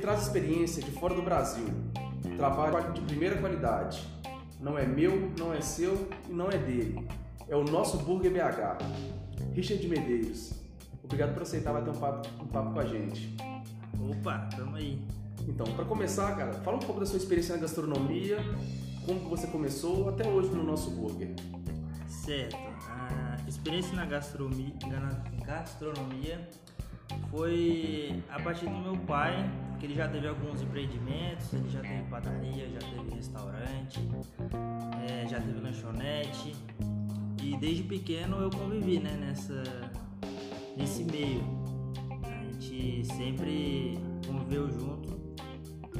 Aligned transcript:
traz 0.00 0.22
experiência 0.22 0.82
de 0.82 0.90
fora 0.90 1.14
do 1.14 1.22
Brasil. 1.22 1.66
Trabalho 2.36 2.92
de 2.92 3.00
primeira 3.02 3.36
qualidade. 3.36 4.06
Não 4.58 4.78
é 4.78 4.86
meu, 4.86 5.30
não 5.38 5.52
é 5.52 5.60
seu 5.60 6.08
e 6.28 6.32
não 6.32 6.48
é 6.48 6.58
dele. 6.58 7.06
É 7.48 7.54
o 7.54 7.64
nosso 7.64 7.98
Burger 7.98 8.32
BH. 8.32 8.82
Richard 9.54 9.86
Medeiros. 9.86 10.52
Obrigado 11.02 11.34
por 11.34 11.42
aceitar 11.42 11.72
bater 11.72 11.90
um 11.90 11.98
papo, 11.98 12.28
um 12.42 12.46
papo 12.46 12.72
com 12.72 12.80
a 12.80 12.84
gente. 12.84 13.36
Opa, 14.10 14.48
tamo 14.56 14.76
aí. 14.76 15.02
Então, 15.48 15.66
para 15.74 15.84
começar, 15.84 16.36
cara, 16.36 16.52
fala 16.52 16.76
um 16.76 16.80
pouco 16.80 17.00
da 17.00 17.06
sua 17.06 17.16
experiência 17.16 17.54
na 17.54 17.62
gastronomia, 17.62 18.38
como 19.06 19.28
você 19.28 19.46
começou 19.46 20.08
até 20.08 20.28
hoje 20.28 20.50
no 20.50 20.62
nosso 20.62 20.90
burger. 20.90 21.34
Certo. 22.06 22.56
A 22.56 23.36
experiência 23.48 23.94
na 23.94 24.04
gastronomia, 24.06 24.74
na 24.86 25.44
gastronomia 25.44 26.48
foi 27.30 28.22
a 28.28 28.40
partir 28.40 28.66
do 28.66 28.76
meu 28.76 28.96
pai, 28.96 29.50
que 29.78 29.86
ele 29.86 29.94
já 29.94 30.08
teve 30.08 30.28
alguns 30.28 30.60
empreendimentos, 30.60 31.52
ele 31.52 31.68
já 31.68 31.80
teve 31.80 32.02
padaria, 32.10 32.68
já 32.68 32.78
teve 32.78 33.14
restaurante, 33.14 34.00
é, 35.08 35.26
já 35.26 35.40
teve 35.40 35.60
lanchonete. 35.60 36.54
E 37.42 37.56
desde 37.56 37.82
pequeno 37.84 38.36
eu 38.36 38.50
convivi 38.50 38.98
né, 38.98 39.16
nessa, 39.18 39.62
nesse 40.76 41.04
meio. 41.04 41.42
A 42.22 42.52
gente 42.52 43.06
sempre 43.06 43.98
conviveu 44.26 44.70
junto 44.70 45.18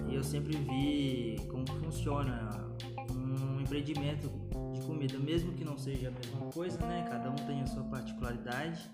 e 0.08 0.14
eu 0.14 0.22
sempre 0.22 0.56
vi 0.56 1.40
como 1.48 1.66
funciona 1.82 2.50
um 3.10 3.60
empreendimento 3.60 4.30
de 4.74 4.80
comida, 4.82 5.18
mesmo 5.18 5.52
que 5.52 5.64
não 5.64 5.78
seja 5.78 6.08
a 6.08 6.10
mesma 6.10 6.52
coisa, 6.52 6.78
né? 6.86 7.06
Cada 7.08 7.30
um 7.30 7.36
tem 7.36 7.62
a 7.62 7.66
sua 7.66 7.84
particularidade. 7.84 8.90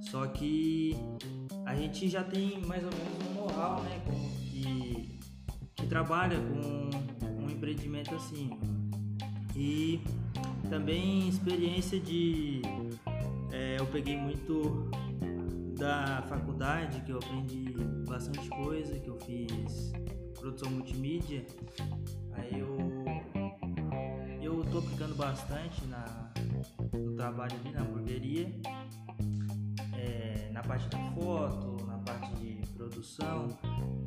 Só 0.00 0.26
que 0.26 0.96
a 1.70 1.74
gente 1.76 2.08
já 2.08 2.24
tem 2.24 2.60
mais 2.66 2.82
ou 2.82 2.90
menos 2.90 3.28
um 3.28 3.34
know-how, 3.34 3.80
né? 3.84 4.02
Que, 4.50 5.20
que 5.76 5.86
trabalha 5.86 6.36
com 6.36 7.44
um 7.44 7.48
empreendimento 7.48 8.12
assim. 8.12 8.50
E 9.54 10.02
também 10.68 11.28
experiência 11.28 12.00
de. 12.00 12.60
É, 13.52 13.76
eu 13.78 13.86
peguei 13.86 14.16
muito 14.16 14.90
da 15.78 16.24
faculdade, 16.28 17.00
que 17.02 17.12
eu 17.12 17.18
aprendi 17.18 17.72
bastante 18.08 18.48
coisa, 18.48 18.98
que 18.98 19.08
eu 19.08 19.18
fiz 19.20 19.92
produção 20.40 20.70
multimídia. 20.72 21.46
Aí 22.32 22.58
eu 22.58 22.78
eu 24.42 24.64
tô 24.64 24.78
aplicando 24.78 25.14
bastante 25.14 25.86
na, 25.86 26.32
no 26.92 27.14
trabalho 27.14 27.52
ali 27.60 27.72
na 27.72 27.82
hamburgueria, 27.82 28.50
na 30.60 30.62
parte 30.62 30.88
da 30.90 30.98
foto, 31.12 31.86
na 31.86 31.98
parte 31.98 32.34
de 32.34 32.66
produção, 32.76 33.48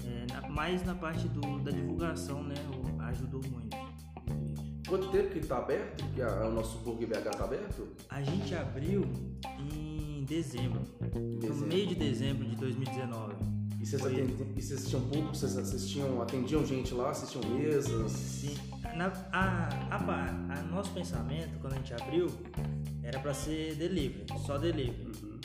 é, 0.06 0.32
na, 0.32 0.50
mais 0.50 0.86
na 0.86 0.94
parte 0.94 1.28
do, 1.28 1.60
da 1.60 1.72
divulgação, 1.72 2.44
né? 2.44 2.54
Ajudou 3.00 3.42
muito. 3.50 3.76
Quanto 4.88 5.10
tempo 5.10 5.30
que 5.32 5.40
está 5.40 5.58
aberto? 5.58 6.04
Que 6.14 6.22
a, 6.22 6.46
o 6.46 6.52
nosso 6.52 6.78
Burger 6.80 7.08
BH 7.08 7.32
está 7.32 7.44
aberto? 7.46 7.88
A 8.10 8.22
gente 8.22 8.54
abriu 8.54 9.04
em 9.58 10.24
dezembro, 10.26 10.82
dezembro. 11.02 11.56
no 11.56 11.66
meio 11.66 11.88
de 11.88 11.96
dezembro 11.96 12.46
de 12.46 12.56
2019. 12.56 13.34
E 13.80 13.86
vocês, 13.86 14.06
atendiam, 14.06 14.48
e 14.56 14.62
vocês 14.62 14.72
assistiam 14.74 15.02
público, 15.02 15.36
vocês 15.36 15.58
assistiam, 15.58 16.22
atendiam 16.22 16.66
gente 16.66 16.94
lá, 16.94 17.10
assistiam 17.10 17.44
mesas? 17.50 18.12
Sim. 18.12 18.56
Na, 18.96 19.08
a, 19.32 19.70
a, 19.92 20.60
a, 20.60 20.64
nosso 20.72 20.92
pensamento, 20.92 21.60
quando 21.60 21.74
a 21.74 21.78
gente 21.78 21.94
abriu, 21.96 22.28
era 23.02 23.20
para 23.20 23.34
ser 23.34 23.76
delivery, 23.76 24.26
só 24.46 24.58
delivery. 24.58 25.12
Uhum. 25.22 25.40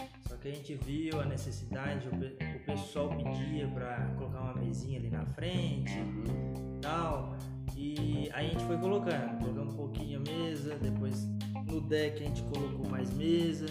Que 0.48 0.52
a 0.52 0.54
gente 0.54 0.74
viu 0.76 1.20
a 1.20 1.26
necessidade, 1.26 2.08
o, 2.08 2.64
pessoal 2.64 3.10
pedia 3.10 3.68
para 3.68 4.14
colocar 4.16 4.40
uma 4.40 4.54
mesinha 4.54 4.98
ali 4.98 5.10
na 5.10 5.26
frente 5.26 5.92
uhum. 5.98 6.78
tal. 6.80 7.36
E 7.76 8.30
aí 8.32 8.46
a 8.46 8.48
gente 8.48 8.64
foi 8.64 8.78
colocando, 8.78 9.38
colocando 9.40 9.70
um 9.70 9.76
pouquinho 9.76 10.20
a 10.20 10.22
mesa, 10.22 10.74
depois 10.76 11.28
no 11.66 11.82
deck 11.82 12.22
a 12.22 12.26
gente 12.26 12.42
colocou 12.44 12.88
mais 12.88 13.12
mesa, 13.12 13.66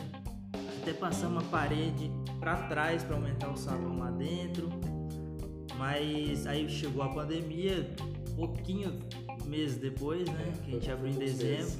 até 0.79 0.93
passar 0.93 1.29
uma 1.29 1.41
parede 1.45 2.11
para 2.39 2.67
trás 2.67 3.03
para 3.03 3.15
aumentar 3.15 3.49
o 3.49 3.57
salão 3.57 3.97
lá 3.97 4.11
dentro. 4.11 4.69
Mas 5.79 6.45
aí 6.45 6.69
chegou 6.69 7.01
a 7.01 7.09
pandemia, 7.09 7.89
pouquinho 8.35 8.99
meses 9.47 9.77
depois, 9.77 10.29
né? 10.29 10.53
Que 10.63 10.69
a 10.69 10.73
gente 10.75 10.91
abriu 10.91 11.11
em 11.11 11.17
dezembro. 11.17 11.71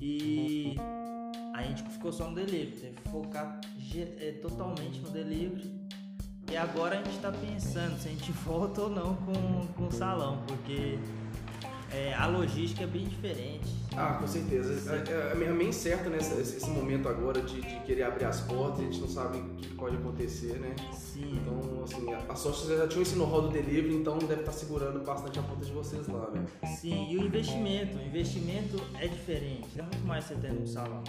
E 0.00 0.74
a 1.62 1.66
gente 1.66 1.82
ficou 1.84 2.12
só 2.12 2.28
no 2.28 2.34
delivery, 2.34 2.72
teve 2.72 2.94
que 2.96 3.08
focar 3.08 3.60
é, 3.94 4.32
totalmente 4.42 5.00
no 5.00 5.10
delivery. 5.10 5.70
E 6.50 6.56
agora 6.56 6.98
a 6.98 7.02
gente 7.02 7.16
está 7.16 7.32
pensando 7.32 7.98
se 7.98 8.08
a 8.08 8.10
gente 8.10 8.32
volta 8.44 8.82
ou 8.82 8.90
não 8.90 9.14
com, 9.16 9.66
com 9.74 9.86
o 9.86 9.92
salão, 9.92 10.42
porque 10.46 10.98
é, 11.92 12.14
a 12.14 12.26
logística 12.26 12.84
é 12.84 12.86
bem 12.86 13.04
diferente. 13.04 13.82
Ah, 13.94 14.14
com 14.18 14.26
certeza. 14.26 14.72
É, 14.90 15.38
é, 15.38 15.44
é 15.44 15.52
bem 15.52 15.70
certo 15.70 16.08
né, 16.08 16.16
esse, 16.16 16.68
momento 16.70 17.08
agora 17.08 17.42
de, 17.42 17.60
de, 17.60 17.80
querer 17.80 18.04
abrir 18.04 18.24
as 18.24 18.40
portas, 18.40 18.80
a 18.80 18.84
gente 18.84 19.00
não 19.00 19.08
sabe 19.08 19.38
o 19.38 19.56
que 19.56 19.74
pode 19.74 19.96
acontecer, 19.96 20.58
né? 20.58 20.74
Sim. 20.94 21.38
Então, 21.40 21.84
assim, 21.84 22.06
a 22.28 22.34
sorte 22.34 22.66
já 22.66 22.88
tinha 22.88 23.02
esse 23.02 23.16
know-how 23.16 23.42
do 23.42 23.48
delivery, 23.48 23.94
então 23.94 24.16
deve 24.18 24.40
estar 24.40 24.52
segurando 24.52 25.04
bastante 25.04 25.38
a 25.38 25.42
ponta 25.42 25.64
de 25.64 25.72
vocês 25.72 26.08
lá, 26.08 26.30
né? 26.30 26.46
Sim, 26.80 27.10
e 27.10 27.18
o 27.18 27.26
investimento, 27.26 27.98
o 27.98 28.02
investimento 28.02 28.82
é 28.98 29.06
diferente, 29.06 29.68
é 29.78 29.82
muito 29.82 30.06
mais 30.06 30.24
você 30.24 30.34
ter 30.36 30.52
no 30.52 30.66
salão. 30.66 31.04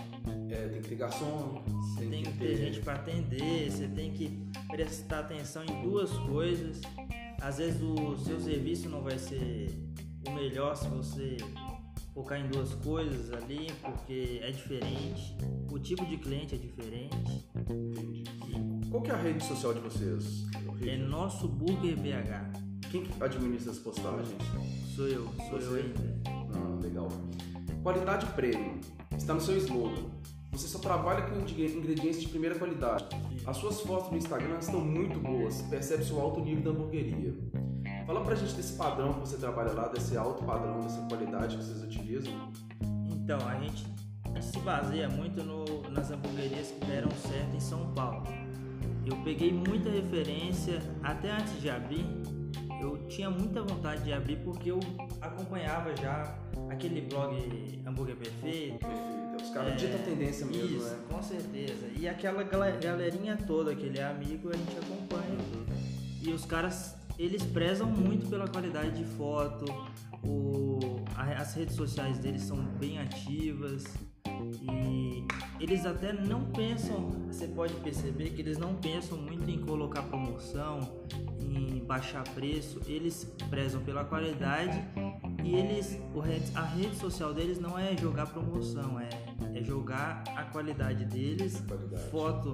É, 0.49 0.67
tem 0.67 0.81
que 0.81 0.89
ter 0.89 0.95
garçom, 0.95 1.63
você 1.65 2.01
tem, 2.01 2.09
tem 2.09 2.23
que 2.23 2.37
ter, 2.37 2.47
ter 2.47 2.57
gente 2.57 2.79
para 2.81 2.95
atender, 2.95 3.71
você 3.71 3.87
tem 3.87 4.11
que 4.11 4.37
prestar 4.67 5.19
atenção 5.19 5.63
em 5.63 5.81
duas 5.81 6.11
coisas. 6.11 6.81
Às 7.41 7.57
vezes 7.57 7.81
o 7.81 8.17
seu 8.17 8.39
serviço 8.39 8.89
não 8.89 9.01
vai 9.01 9.17
ser 9.17 9.69
o 10.27 10.31
melhor 10.31 10.75
se 10.75 10.87
você 10.87 11.37
focar 12.13 12.39
em 12.39 12.47
duas 12.47 12.73
coisas 12.75 13.31
ali, 13.33 13.67
porque 13.81 14.39
é 14.43 14.51
diferente, 14.51 15.35
o 15.71 15.79
tipo 15.79 16.05
de 16.05 16.17
cliente 16.17 16.55
é 16.55 16.57
diferente. 16.57 17.49
Entendi. 17.57 18.23
Qual 18.89 19.01
que 19.01 19.09
é 19.09 19.13
a 19.13 19.17
rede 19.17 19.43
social 19.43 19.73
de 19.73 19.79
vocês? 19.79 20.45
É 20.85 20.97
nosso 20.97 21.47
Burger 21.47 21.95
BH. 21.97 22.89
Quem 22.91 23.03
que 23.03 23.23
administra 23.23 23.71
as 23.71 23.79
postagens? 23.79 24.35
Sou 24.95 25.07
eu, 25.07 25.27
sou 25.49 25.59
Você? 25.59 25.65
eu 25.65 25.75
ainda. 25.75 26.21
Ah, 26.53 26.79
legal. 26.79 27.07
Qualidade 27.81 28.25
premium. 28.33 28.79
Está 29.17 29.33
no 29.33 29.41
seu 29.41 29.57
slogan. 29.57 30.11
Você 30.51 30.67
só 30.67 30.77
trabalha 30.77 31.23
com 31.23 31.39
ingredientes 31.39 32.21
de 32.21 32.27
primeira 32.27 32.55
qualidade. 32.55 33.05
As 33.45 33.57
suas 33.57 33.81
fotos 33.81 34.11
no 34.11 34.17
Instagram 34.17 34.59
estão 34.59 34.79
muito 34.79 35.19
boas. 35.19 35.63
Percebe-se 35.63 36.13
o 36.13 36.19
alto 36.19 36.41
nível 36.41 36.63
da 36.63 36.69
hamburgueria. 36.69 37.33
Fala 38.05 38.21
pra 38.21 38.35
gente 38.35 38.53
desse 38.55 38.73
padrão 38.73 39.13
que 39.13 39.19
você 39.21 39.37
trabalha 39.37 39.71
lá, 39.71 39.87
desse 39.87 40.17
alto 40.17 40.43
padrão, 40.43 40.79
dessa 40.81 41.01
qualidade 41.03 41.57
que 41.57 41.63
vocês 41.63 41.81
utilizam. 41.83 42.51
Então, 43.09 43.39
a 43.47 43.55
gente, 43.55 43.85
a 44.25 44.29
gente 44.29 44.45
se 44.45 44.59
baseia 44.59 45.07
muito 45.07 45.41
no, 45.41 45.89
nas 45.89 46.11
hamburguerias 46.11 46.71
que 46.71 46.85
deram 46.85 47.09
certo 47.11 47.55
em 47.55 47.59
São 47.61 47.93
Paulo. 47.93 48.23
Eu 49.05 49.15
peguei 49.23 49.53
muita 49.53 49.89
referência, 49.89 50.81
até 51.01 51.31
antes 51.31 51.61
de 51.61 51.69
abrir, 51.69 52.05
eu 52.81 52.97
tinha 53.07 53.29
muita 53.29 53.61
vontade 53.61 54.03
de 54.03 54.11
abrir 54.11 54.37
porque 54.43 54.71
eu 54.71 54.79
acompanhava 55.21 55.95
já 55.95 56.37
aquele 56.69 57.01
blog 57.01 57.81
Hambúrguer 57.85 58.17
Perfeito. 58.17 58.79
Perfeito, 58.79 59.43
os 59.43 59.49
caras 59.51 59.73
é, 59.73 59.75
ditam 59.75 59.99
tendência 59.99 60.45
mesmo, 60.45 60.77
isso, 60.77 60.89
né? 60.89 60.99
com 61.09 61.23
certeza. 61.23 61.87
E 61.97 62.07
aquela 62.07 62.43
galerinha 62.43 63.37
toda, 63.47 63.71
aquele 63.71 64.01
amigo, 64.01 64.49
a 64.49 64.57
gente 64.57 64.77
acompanha. 64.77 65.37
E 66.21 66.31
os 66.31 66.45
caras 66.45 66.95
eles 67.23 67.43
prezam 67.43 67.87
muito 67.87 68.29
pela 68.29 68.47
qualidade 68.47 68.97
de 68.97 69.05
foto, 69.15 69.65
o, 70.23 70.77
as 71.15 71.53
redes 71.53 71.75
sociais 71.75 72.17
deles 72.19 72.41
são 72.41 72.57
bem 72.57 72.99
ativas 72.99 73.83
e 74.61 75.25
eles 75.59 75.85
até 75.85 76.11
não 76.11 76.45
pensam, 76.45 77.11
você 77.27 77.47
pode 77.47 77.73
perceber 77.75 78.31
que 78.31 78.41
eles 78.41 78.57
não 78.57 78.75
pensam 78.75 79.17
muito 79.17 79.49
em 79.49 79.59
colocar 79.59 80.01
promoção, 80.03 80.79
em 81.39 81.79
baixar 81.85 82.23
preço, 82.29 82.81
eles 82.87 83.25
prezam 83.49 83.81
pela 83.81 84.03
qualidade 84.03 84.77
e 85.43 85.55
eles, 85.55 85.99
a 86.55 86.63
rede 86.63 86.95
social 86.97 87.33
deles 87.33 87.59
não 87.59 87.77
é 87.79 87.95
jogar 87.95 88.27
promoção, 88.27 88.99
é, 88.99 89.09
é 89.53 89.63
jogar 89.63 90.23
a 90.35 90.43
qualidade 90.43 91.05
deles, 91.05 91.61
qualidade. 91.67 92.09
foto 92.09 92.51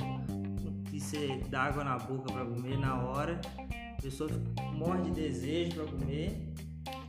que 0.90 1.00
você 1.00 1.42
dá 1.50 1.64
água 1.64 1.84
na 1.84 1.98
boca 1.98 2.32
para 2.32 2.46
comer 2.46 2.78
na 2.78 3.02
hora 3.04 3.40
a 4.00 4.02
pessoa 4.02 4.30
morre 4.74 5.04
de 5.04 5.12
desejo 5.12 5.76
para 5.76 5.86
comer 5.86 6.54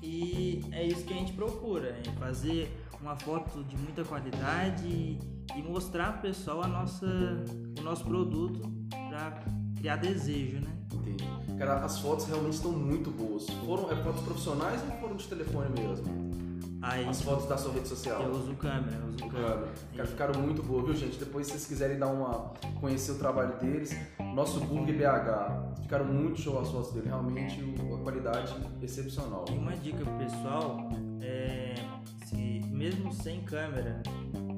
e 0.02 0.60
é 0.72 0.84
isso 0.84 1.04
que 1.04 1.14
a 1.14 1.16
gente 1.16 1.32
procura, 1.32 1.96
é 2.04 2.10
fazer 2.18 2.68
uma 3.00 3.16
foto 3.16 3.62
de 3.64 3.76
muita 3.76 4.04
qualidade 4.04 5.18
e 5.56 5.62
mostrar 5.62 6.12
para 6.12 6.18
o 6.18 6.22
pessoal 6.22 6.62
a 6.62 6.66
nossa, 6.66 7.06
o 7.78 7.82
nosso 7.82 8.04
produto 8.04 8.60
para 8.90 9.42
criar 9.76 9.96
desejo, 9.96 10.60
né? 10.60 10.70
Entendi. 10.92 11.24
Cara, 11.58 11.84
as 11.84 11.98
fotos 12.00 12.26
realmente 12.26 12.54
estão 12.54 12.72
muito 12.72 13.10
boas. 13.10 13.48
Foram 13.64 13.90
é, 13.90 13.96
fotos 14.02 14.22
profissionais 14.22 14.82
ou 14.82 14.90
foram 14.98 15.16
de 15.16 15.28
telefone 15.28 15.68
mesmo? 15.80 16.29
Aí, 16.82 17.06
as 17.06 17.20
fotos 17.20 17.46
da 17.46 17.58
sua 17.58 17.72
rede 17.72 17.88
social? 17.88 18.22
Eu 18.22 18.30
uso 18.30 18.54
câmera, 18.54 18.96
eu 18.96 19.08
uso 19.08 19.18
câmera. 19.18 19.54
câmera. 19.54 19.72
Cara, 19.96 20.08
ficaram 20.08 20.40
muito 20.40 20.62
boas, 20.62 20.84
viu, 20.86 20.94
gente? 20.94 21.18
Depois, 21.18 21.46
se 21.46 21.52
vocês 21.52 21.66
quiserem 21.66 21.98
dar 21.98 22.08
uma. 22.08 22.52
conhecer 22.80 23.12
o 23.12 23.18
trabalho 23.18 23.58
deles, 23.58 23.94
nosso 24.34 24.60
Burger 24.60 24.96
BH. 24.96 25.82
Ficaram 25.82 26.06
muito 26.06 26.40
show 26.40 26.58
as 26.58 26.70
fotos 26.70 26.92
dele, 26.92 27.08
realmente 27.08 27.62
a 27.78 28.02
qualidade 28.02 28.54
excepcional. 28.82 29.44
E 29.50 29.58
uma 29.58 29.76
dica 29.76 30.04
pro 30.04 30.18
pessoal, 30.18 30.88
é, 31.20 31.74
se, 32.24 32.62
mesmo 32.68 33.12
sem 33.12 33.42
câmera, 33.42 34.02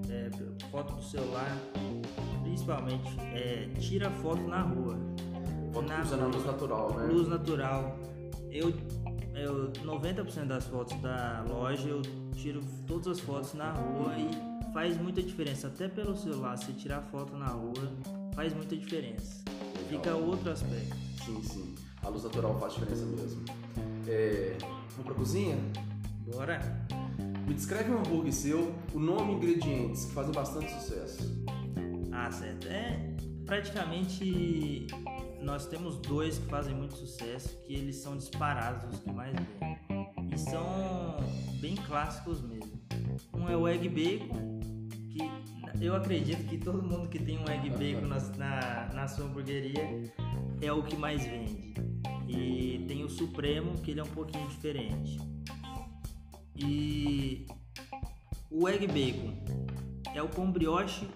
é, 0.08 0.30
foto 0.70 0.94
do 0.94 1.02
celular, 1.02 1.56
principalmente, 2.42 3.16
é, 3.34 3.68
tira 3.80 4.10
foto 4.10 4.42
na 4.42 4.62
rua. 4.62 4.96
Foto 5.72 5.88
na 5.88 6.02
usando 6.02 6.22
a 6.22 6.26
luz 6.26 6.44
natural, 6.44 6.94
né? 6.94 7.06
Luz 7.06 7.28
natural. 7.28 7.98
Eu, 8.50 8.70
eu 9.34 9.72
90% 9.72 10.46
das 10.46 10.66
fotos 10.66 11.00
da 11.00 11.44
loja 11.48 11.88
eu 11.88 12.02
tiro 12.34 12.60
todas 12.86 13.08
as 13.08 13.20
fotos 13.20 13.54
na 13.54 13.72
rua 13.72 14.14
e 14.18 14.72
faz 14.72 14.96
muita 15.00 15.22
diferença. 15.22 15.68
Até 15.68 15.88
pelo 15.88 16.16
celular, 16.16 16.56
se 16.56 16.72
tirar 16.72 17.02
foto 17.02 17.36
na 17.36 17.48
rua, 17.48 17.92
faz 18.34 18.54
muita 18.54 18.76
diferença. 18.76 19.42
Fica 19.88 20.14
outro 20.14 20.50
aspecto. 20.50 20.96
Sim, 21.24 21.42
sim. 21.42 21.74
A 22.02 22.08
luz 22.08 22.24
natural 22.24 22.58
faz 22.58 22.74
diferença 22.74 23.04
mesmo. 23.04 23.44
É... 24.08 24.56
Vamos 24.60 25.04
pra 25.04 25.14
cozinha? 25.14 25.56
Bora! 26.26 26.60
Me 27.46 27.54
descreve 27.54 27.90
um 27.90 27.98
hambúrguer 27.98 28.32
seu, 28.32 28.74
o 28.94 28.98
nome 28.98 29.32
e 29.32 29.36
ingredientes 29.36 30.04
que 30.06 30.12
fazem 30.12 30.32
bastante 30.32 30.70
sucesso. 30.72 31.44
Ah, 32.12 32.30
certo. 32.30 32.68
É 32.68 33.12
praticamente 33.44 34.86
nós 35.42 35.66
temos 35.66 35.98
dois 35.98 36.38
que 36.38 36.46
fazem 36.46 36.74
muito 36.74 36.96
sucesso, 36.96 37.60
que 37.64 37.74
eles 37.74 37.96
são 37.96 38.16
disparados 38.16 38.94
os 38.94 39.00
que 39.00 39.12
mais 39.12 39.34
vendem. 39.34 39.78
E 40.32 40.38
são 40.38 41.16
bem 41.60 41.74
clássicos 41.76 42.40
mesmo. 42.42 42.72
Um 43.34 43.48
é 43.48 43.56
o 43.56 43.66
Egg 43.66 43.88
Bacon, 43.88 44.60
que 45.10 45.84
eu 45.84 45.94
acredito 45.94 46.46
que 46.48 46.56
todo 46.58 46.82
mundo 46.82 47.08
que 47.08 47.18
tem 47.18 47.38
um 47.38 47.48
Egg 47.50 47.70
Bacon 47.70 48.06
na, 48.06 48.18
na, 48.38 48.94
na 48.94 49.08
sua 49.08 49.26
hamburgueria 49.26 50.12
é 50.60 50.72
o 50.72 50.82
que 50.82 50.96
mais 50.96 51.24
vende. 51.24 51.74
E 52.28 52.84
tem 52.86 53.04
o 53.04 53.10
Supremo, 53.10 53.74
que 53.82 53.90
ele 53.90 54.00
é 54.00 54.04
um 54.04 54.10
pouquinho 54.10 54.46
diferente. 54.48 55.18
E 56.56 57.46
o 58.50 58.68
Egg 58.68 58.86
Bacon 58.86 59.34
é 60.14 60.22
o 60.22 60.28
pão 60.28 60.50
brioche 60.50 61.08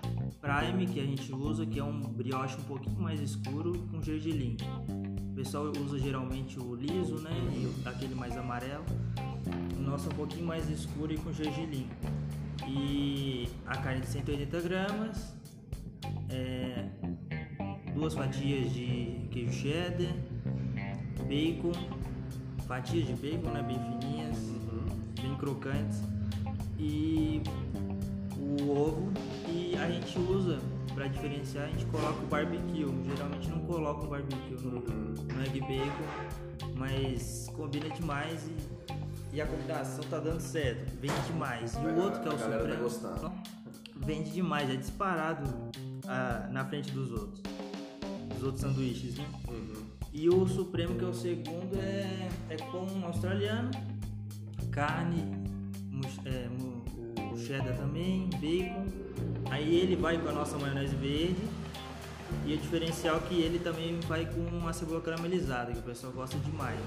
Prime 0.47 0.87
que 0.87 1.01
a 1.01 1.05
gente 1.05 1.35
usa, 1.35 1.67
que 1.67 1.77
é 1.81 1.83
um 1.83 2.01
brioche 2.01 2.57
um 2.57 2.63
pouquinho 2.63 3.01
mais 3.01 3.21
escuro 3.21 3.73
com 3.91 4.01
gergelim. 4.01 4.57
O 5.33 5.35
pessoal 5.35 5.73
usa 5.85 5.99
geralmente 5.99 6.57
o 6.61 6.73
liso, 6.77 7.17
né? 7.17 7.33
E 7.53 7.89
aquele 7.89 8.15
mais 8.15 8.37
amarelo. 8.37 8.85
O 9.77 9.81
nosso 9.81 10.09
é 10.09 10.13
um 10.13 10.17
pouquinho 10.17 10.47
mais 10.47 10.71
escuro 10.71 11.13
e 11.13 11.19
com 11.19 11.33
gergelim. 11.33 11.89
E 12.65 13.49
a 13.67 13.77
carne 13.79 14.03
de 14.03 14.07
180 14.07 14.61
gramas, 14.61 15.35
é, 16.31 16.91
duas 17.93 18.15
fatias 18.15 18.73
de 18.73 19.27
queijo 19.33 19.53
cheddar, 19.53 20.15
bacon, 21.27 21.73
fatias 22.69 23.05
de 23.05 23.15
bacon, 23.15 23.51
né? 23.51 23.65
Bem 23.65 23.81
fininhas, 23.81 24.39
bem 25.21 25.35
crocantes. 25.39 26.05
E 26.79 27.43
o 28.61 28.71
ovo 28.71 29.13
e 29.49 29.77
a 29.77 29.91
gente 29.91 30.19
usa 30.19 30.59
para 30.95 31.09
diferenciar, 31.09 31.65
a 31.65 31.69
gente 31.69 31.85
coloca 31.87 32.23
o 32.23 32.27
barbecue. 32.27 32.87
Geralmente 33.05 33.51
não 33.51 33.61
coloca 33.61 34.07
o 34.07 34.09
barbecue 34.09 34.57
no, 34.63 34.81
no 34.81 35.43
egg 35.43 35.61
bacon, 35.61 36.75
mas 36.75 37.51
combina 37.55 37.91
demais 37.91 38.49
e, 38.49 39.37
e 39.37 39.41
a 39.41 39.47
combinação 39.47 40.03
tá 40.05 40.19
dando 40.19 40.41
certo, 40.41 40.99
vende 40.99 41.21
demais. 41.27 41.75
E 41.75 41.79
o 41.79 42.03
outro 42.03 42.23
que 42.23 42.29
é 42.29 42.31
o 42.31 42.35
a 42.35 42.39
tá 42.39 42.59
supremo 42.59 42.83
gostando. 42.83 43.33
vende 43.97 44.31
demais, 44.31 44.71
é 44.71 44.77
disparado 44.77 45.45
ah, 46.07 46.49
na 46.51 46.65
frente 46.65 46.91
dos 46.93 47.11
outros, 47.11 47.43
dos 48.35 48.43
outros 48.43 48.61
sanduíches, 48.61 49.17
né? 49.19 49.27
Uhum. 49.49 49.85
E 50.13 50.31
o 50.31 50.47
Supremo, 50.47 50.95
que 50.95 51.05
é 51.05 51.09
o 51.09 51.13
segundo, 51.13 51.79
é, 51.79 52.29
é 52.49 52.57
pão 52.57 52.87
australiano, 53.05 53.71
carne, 54.71 55.23
é, 56.25 56.49
o 57.37 57.47
cheddar 57.47 57.77
também, 57.77 58.29
bacon. 58.41 58.87
Aí 59.51 59.77
ele 59.77 59.97
vai 59.97 60.19
com 60.19 60.29
a 60.29 60.33
nossa 60.33 60.59
maionese 60.59 60.97
verde. 60.97 61.43
E 62.45 62.55
o 62.55 62.59
diferencial 62.59 63.19
é 63.19 63.21
que 63.21 63.41
ele 63.41 63.59
também 63.61 64.01
vai 64.09 64.27
com 64.27 64.67
a 64.67 64.73
cebola 64.73 65.01
caramelizada, 65.01 65.73
que 65.73 65.79
o 65.79 65.83
pessoal 65.83 66.13
gosta 66.13 66.37
demais. 66.39 66.79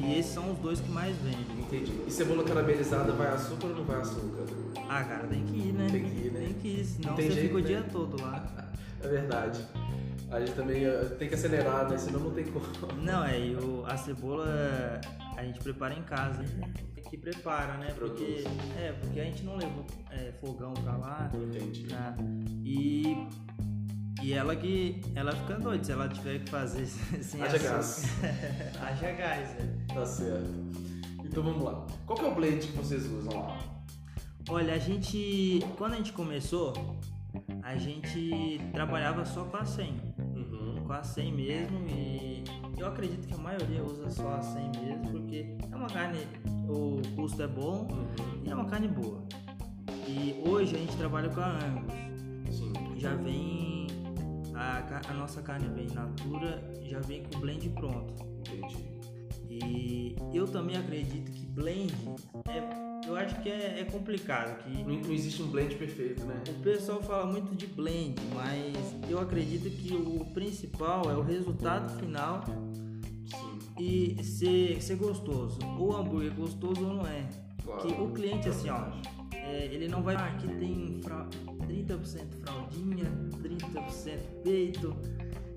E 0.00 0.18
esses 0.18 0.32
são 0.32 0.52
os 0.52 0.58
dois 0.58 0.80
que 0.80 0.90
mais 0.90 1.14
vendem. 1.18 1.60
Entendi. 1.60 1.92
E 2.06 2.10
cebola 2.10 2.44
caramelizada 2.44 3.12
vai 3.12 3.28
açúcar 3.28 3.66
ou 3.68 3.76
não 3.76 3.84
vai 3.84 4.00
açúcar? 4.00 4.44
Ah, 4.88 5.04
cara, 5.04 5.26
tem 5.26 5.44
que 5.44 5.56
ir, 5.68 5.72
né? 5.72 5.88
Tem 5.90 6.02
que 6.02 6.26
ir, 6.26 6.32
né? 6.32 6.40
Tem 6.40 6.54
que 6.54 6.68
ir, 6.68 6.84
senão 6.84 7.10
Não 7.10 7.16
tem 7.16 7.26
você 7.26 7.32
jeito, 7.34 7.46
fica 7.48 7.58
o 7.58 7.60
né? 7.60 7.66
dia 7.66 7.82
todo 7.90 8.22
lá. 8.22 8.44
É 9.02 9.06
verdade. 9.08 9.60
A 10.34 10.40
gente 10.40 10.52
também 10.54 10.84
eh, 10.84 11.04
tem 11.16 11.28
que 11.28 11.36
acelerar, 11.36 11.88
né? 11.88 11.96
Senão 11.96 12.18
não 12.18 12.32
tem 12.32 12.44
como. 12.46 12.66
Não, 13.00 13.24
é, 13.24 13.38
e 13.38 13.54
o, 13.54 13.86
a 13.86 13.96
cebola 13.96 15.00
a 15.36 15.44
gente 15.44 15.60
prepara 15.60 15.94
em 15.94 16.02
casa. 16.02 16.42
Que 17.08 17.16
prepara, 17.16 17.76
né? 17.76 17.94
Porque, 17.96 18.42
é, 18.76 18.90
porque 19.00 19.20
a 19.20 19.24
gente 19.24 19.44
não 19.44 19.56
levou 19.56 19.86
é, 20.10 20.32
fogão 20.40 20.74
pra 20.74 20.96
lá. 20.96 21.30
Entendi. 21.32 21.86
tá? 21.86 22.16
E, 22.64 23.28
e 24.20 24.32
ela 24.32 24.56
que. 24.56 25.00
Ela 25.14 25.30
fica 25.30 25.56
doida 25.56 25.84
se 25.84 25.92
ela 25.92 26.08
tiver 26.08 26.40
que 26.40 26.50
fazer 26.50 26.84
sem 27.22 27.40
Haja 27.40 27.58
gás. 27.58 28.04
Haja 28.82 29.12
gás, 29.12 29.50
é. 29.50 29.94
Tá 29.94 30.04
certo. 30.04 30.50
Então 31.24 31.44
vamos 31.44 31.62
lá. 31.62 31.86
Qual 32.06 32.18
que 32.18 32.24
é 32.24 32.28
o 32.28 32.34
blend 32.34 32.66
que 32.66 32.76
vocês 32.76 33.06
usam 33.06 33.38
lá? 33.40 33.56
Olha, 34.48 34.74
a 34.74 34.78
gente. 34.78 35.60
Quando 35.78 35.92
a 35.92 35.96
gente 35.98 36.12
começou, 36.12 36.72
a 37.62 37.76
gente 37.76 38.60
trabalhava 38.72 39.24
só 39.24 39.44
com 39.44 39.56
a 39.56 39.64
100. 39.64 40.13
A 40.94 41.02
100 41.02 41.32
mesmo 41.32 41.78
e 41.88 42.44
eu 42.78 42.86
acredito 42.86 43.26
que 43.26 43.34
a 43.34 43.38
maioria 43.38 43.82
usa 43.84 44.08
só 44.10 44.34
a 44.34 44.40
100 44.42 44.70
mesmo 44.80 45.10
porque 45.10 45.56
é 45.70 45.76
uma 45.76 45.88
carne, 45.88 46.18
o 46.68 47.00
custo 47.16 47.42
é 47.42 47.46
bom 47.48 47.88
Uhum. 47.90 48.42
e 48.44 48.50
é 48.50 48.54
uma 48.54 48.64
carne 48.66 48.88
boa. 48.88 49.22
E 50.06 50.40
hoje 50.48 50.76
a 50.76 50.78
gente 50.78 50.96
trabalha 50.96 51.28
com 51.30 51.40
a 51.40 51.48
Angus, 51.58 52.56
Sim. 52.56 52.72
já 52.96 53.14
vem 53.14 53.86
a, 54.54 54.82
a 55.08 55.14
nossa 55.14 55.42
carne 55.42 55.68
vem 55.74 55.88
natura, 55.88 56.62
já 56.82 57.00
vem 57.00 57.24
com 57.24 57.38
o 57.38 57.40
blend 57.40 57.68
pronto. 57.70 58.14
Entendi. 58.38 58.94
E 59.50 60.16
eu 60.32 60.46
também 60.46 60.76
acredito 60.76 61.30
que 61.32 61.46
blend 61.46 61.92
é, 62.48 62.60
eu 63.06 63.16
acho 63.16 63.40
que 63.42 63.48
é, 63.48 63.80
é 63.80 63.84
complicado 63.84 64.62
que 64.62 64.82
Não, 64.82 64.96
não 65.00 65.12
existe 65.12 65.42
um 65.42 65.48
blend 65.48 65.74
perfeito, 65.76 66.24
né? 66.24 66.42
O 66.48 66.62
pessoal 66.62 67.02
fala 67.02 67.26
muito 67.30 67.54
de 67.54 67.66
blend, 67.66 68.14
mas 68.34 68.74
eu 69.10 69.18
acredito 69.18 69.68
que 69.70 69.92
o 69.94 70.24
principal 70.32 71.10
é 71.10 71.14
o 71.16 71.22
resultado 71.22 71.98
final 71.98 72.42
Sim. 72.46 73.58
e 73.78 74.22
ser, 74.24 74.82
ser 74.82 74.96
gostoso. 74.96 75.58
O 75.78 75.94
hambúrguer 75.94 76.32
é 76.32 76.34
gostoso 76.34 76.86
ou 76.86 76.94
não 76.94 77.06
é. 77.06 77.28
Claro. 77.64 77.80
Que 77.82 77.92
o 78.00 78.10
cliente, 78.12 78.48
assim, 78.48 78.68
ó, 78.68 78.84
é, 79.32 79.66
ele 79.66 79.88
não 79.88 80.02
vai. 80.02 80.14
Ah, 80.16 80.26
aqui 80.26 80.46
tem 80.48 81.00
fra- 81.02 81.26
30% 81.66 82.26
fraldinha, 82.42 83.04
30% 83.42 84.18
peito 84.42 84.94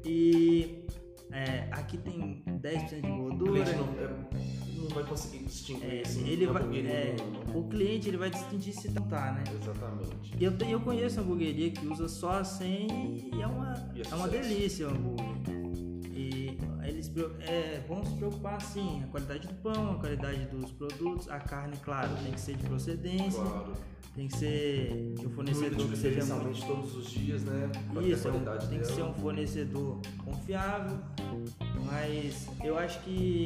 e 0.05 0.85
é, 1.31 1.67
aqui 1.71 1.97
tem 1.97 2.41
10% 2.47 3.01
de 3.01 3.07
O 3.11 3.17
gordura. 3.17 3.63
cliente 3.63 3.75
não, 3.75 3.89
é, 3.99 4.56
não 4.79 4.89
vai 4.89 5.03
conseguir 5.03 5.43
distinguir 5.45 5.85
É, 5.99 6.01
assim, 6.01 6.27
ele 6.27 6.45
vai, 6.47 6.63
é, 6.79 6.81
né? 6.81 7.15
o 7.53 7.63
cliente 7.67 8.07
ele 8.07 8.17
vai 8.17 8.29
distinguir 8.29 8.73
se 8.73 8.89
não 8.91 9.01
tá, 9.03 9.31
né? 9.33 9.43
Exatamente. 9.61 10.33
E 10.39 10.43
Eu, 10.43 10.57
te- 10.57 10.69
eu 10.69 10.79
conheço 10.79 11.19
hamburgueria 11.19 11.71
que 11.71 11.85
usa 11.87 12.07
só 12.07 12.39
a 12.39 12.43
100 12.43 13.29
e 13.33 13.41
é 13.41 13.47
uma, 13.47 13.91
E 13.95 14.01
é 14.01 14.05
é 14.11 14.15
uma 14.15 14.27
delícia 14.27 14.87
o 14.87 14.91
hambúrguer. 14.91 15.27
E 16.13 16.57
eles 16.83 17.11
é, 17.41 17.83
vão 17.87 18.03
se 18.03 18.13
preocupar 18.15 18.59
sim, 18.61 19.03
a 19.03 19.07
qualidade 19.07 19.47
do 19.47 19.53
pão, 19.55 19.91
a 19.91 19.95
qualidade 19.95 20.45
dos 20.47 20.71
produtos, 20.71 21.29
a 21.29 21.39
carne, 21.39 21.75
claro, 21.83 22.09
tem 22.23 22.31
que 22.31 22.39
ser 22.41 22.55
de 22.55 22.63
procedência, 22.63 23.39
Claro. 23.43 23.73
tem 24.15 24.27
que 24.27 24.35
ser 24.37 25.13
de 25.19 25.27
um 25.27 25.29
fornecedor 25.29 25.69
que 25.89 25.95
seja 25.95 26.15
preferencialmente 26.25 26.65
todos 26.65 26.95
os 26.95 27.11
dias, 27.11 27.43
né? 27.43 27.69
Pra 27.93 28.01
isso, 28.01 28.27
é 28.27 28.31
qualidade 28.31 28.67
tem 28.69 28.79
que 28.79 28.83
dela. 28.85 28.95
ser 28.95 29.03
um 29.03 29.13
fornecedor 29.13 29.99
confiável, 30.25 30.97
mas 31.85 32.47
eu 32.63 32.77
acho 32.79 32.99
que 33.01 33.45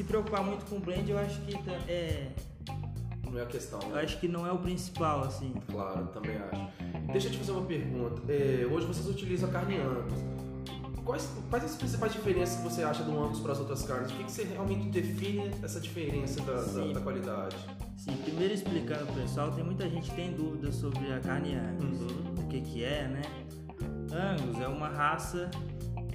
se 0.00 0.04
preocupar 0.04 0.42
muito 0.42 0.64
com 0.64 0.76
o 0.76 0.80
blend, 0.80 1.10
eu 1.10 1.18
acho 1.18 1.38
que 1.42 1.52
tá- 1.62 1.78
é, 1.86 2.28
Não 3.30 3.38
é 3.38 3.42
a 3.42 3.46
questão, 3.46 3.78
eu 3.82 3.88
né? 3.90 4.02
acho 4.02 4.18
que 4.18 4.26
não 4.26 4.46
é 4.46 4.52
o 4.52 4.58
principal 4.58 5.20
assim. 5.24 5.52
Claro, 5.70 6.06
também 6.06 6.36
acho. 6.36 7.12
Deixa 7.12 7.28
eu 7.28 7.32
te 7.32 7.38
fazer 7.38 7.52
uma 7.52 7.66
pergunta. 7.66 8.22
É, 8.32 8.66
hoje 8.66 8.86
vocês 8.86 9.06
utilizam 9.06 9.48
a 9.50 9.52
carne 9.52 9.76
Angus. 9.76 10.18
Quais, 11.04 11.30
quais 11.50 11.64
as 11.64 11.76
principais 11.76 12.12
diferenças 12.12 12.56
que 12.56 12.62
você 12.62 12.82
acha 12.82 13.02
do 13.02 13.18
Angus 13.22 13.40
para 13.40 13.52
as 13.52 13.58
outras 13.58 13.82
carnes? 13.82 14.10
O 14.10 14.14
que, 14.14 14.24
que 14.24 14.32
você 14.32 14.44
realmente 14.44 14.88
define 14.88 15.50
essa 15.62 15.80
diferença 15.80 16.40
da, 16.42 16.54
da, 16.62 16.92
da 16.94 17.00
qualidade? 17.00 17.56
Sim, 17.96 18.16
primeiro 18.24 18.54
explicando 18.54 19.04
pro 19.06 19.14
pessoal, 19.20 19.50
tem 19.52 19.62
muita 19.64 19.88
gente 19.88 20.08
que 20.10 20.16
tem 20.16 20.32
dúvidas 20.32 20.76
sobre 20.76 21.12
a 21.12 21.20
carne 21.20 21.54
Angus. 21.56 22.00
Uhum. 22.00 22.34
O 22.44 22.48
que 22.48 22.60
que 22.62 22.84
é, 22.84 23.06
né? 23.08 23.22
Angus 24.12 24.60
é 24.60 24.68
uma 24.68 24.88
raça, 24.88 25.50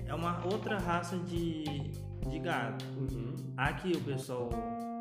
é 0.08 0.14
uma 0.14 0.44
outra 0.46 0.78
raça 0.80 1.18
de, 1.18 1.66
de 2.30 2.40
gado. 2.40 2.84
Uhum. 2.98 3.36
Aqui 3.58 3.94
o 3.94 4.02
pessoal 4.02 4.50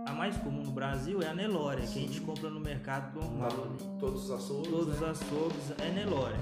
a 0.07 0.13
mais 0.13 0.37
comum 0.37 0.63
no 0.63 0.71
Brasil 0.71 1.23
é 1.23 1.29
a 1.29 1.35
Nelore, 1.35 1.83
que 1.87 1.99
a 1.99 2.03
gente 2.03 2.21
compra 2.21 2.51
no 2.51 2.61
mercado 2.61 3.15
normal. 3.19 3.51
Tá 3.51 3.85
todos 3.99 4.25
os 4.25 4.31
açougues. 4.31 4.71
Todos 4.71 4.89
né? 4.89 4.95
os 4.95 5.03
açougues 5.03 5.73
é 5.79 5.91
Nelore. 5.91 6.37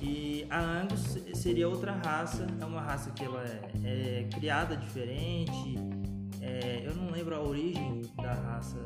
E 0.00 0.46
a 0.50 0.60
Angus 0.60 1.18
seria 1.34 1.68
outra 1.68 1.92
raça, 1.92 2.46
é 2.60 2.64
uma 2.64 2.80
raça 2.80 3.10
que 3.10 3.24
ela 3.24 3.42
é, 3.42 4.20
é 4.20 4.28
criada 4.32 4.76
diferente. 4.76 5.76
É, 6.40 6.82
eu 6.86 6.94
não 6.94 7.10
lembro 7.10 7.34
a 7.34 7.40
origem 7.40 8.02
da 8.22 8.32
raça 8.32 8.78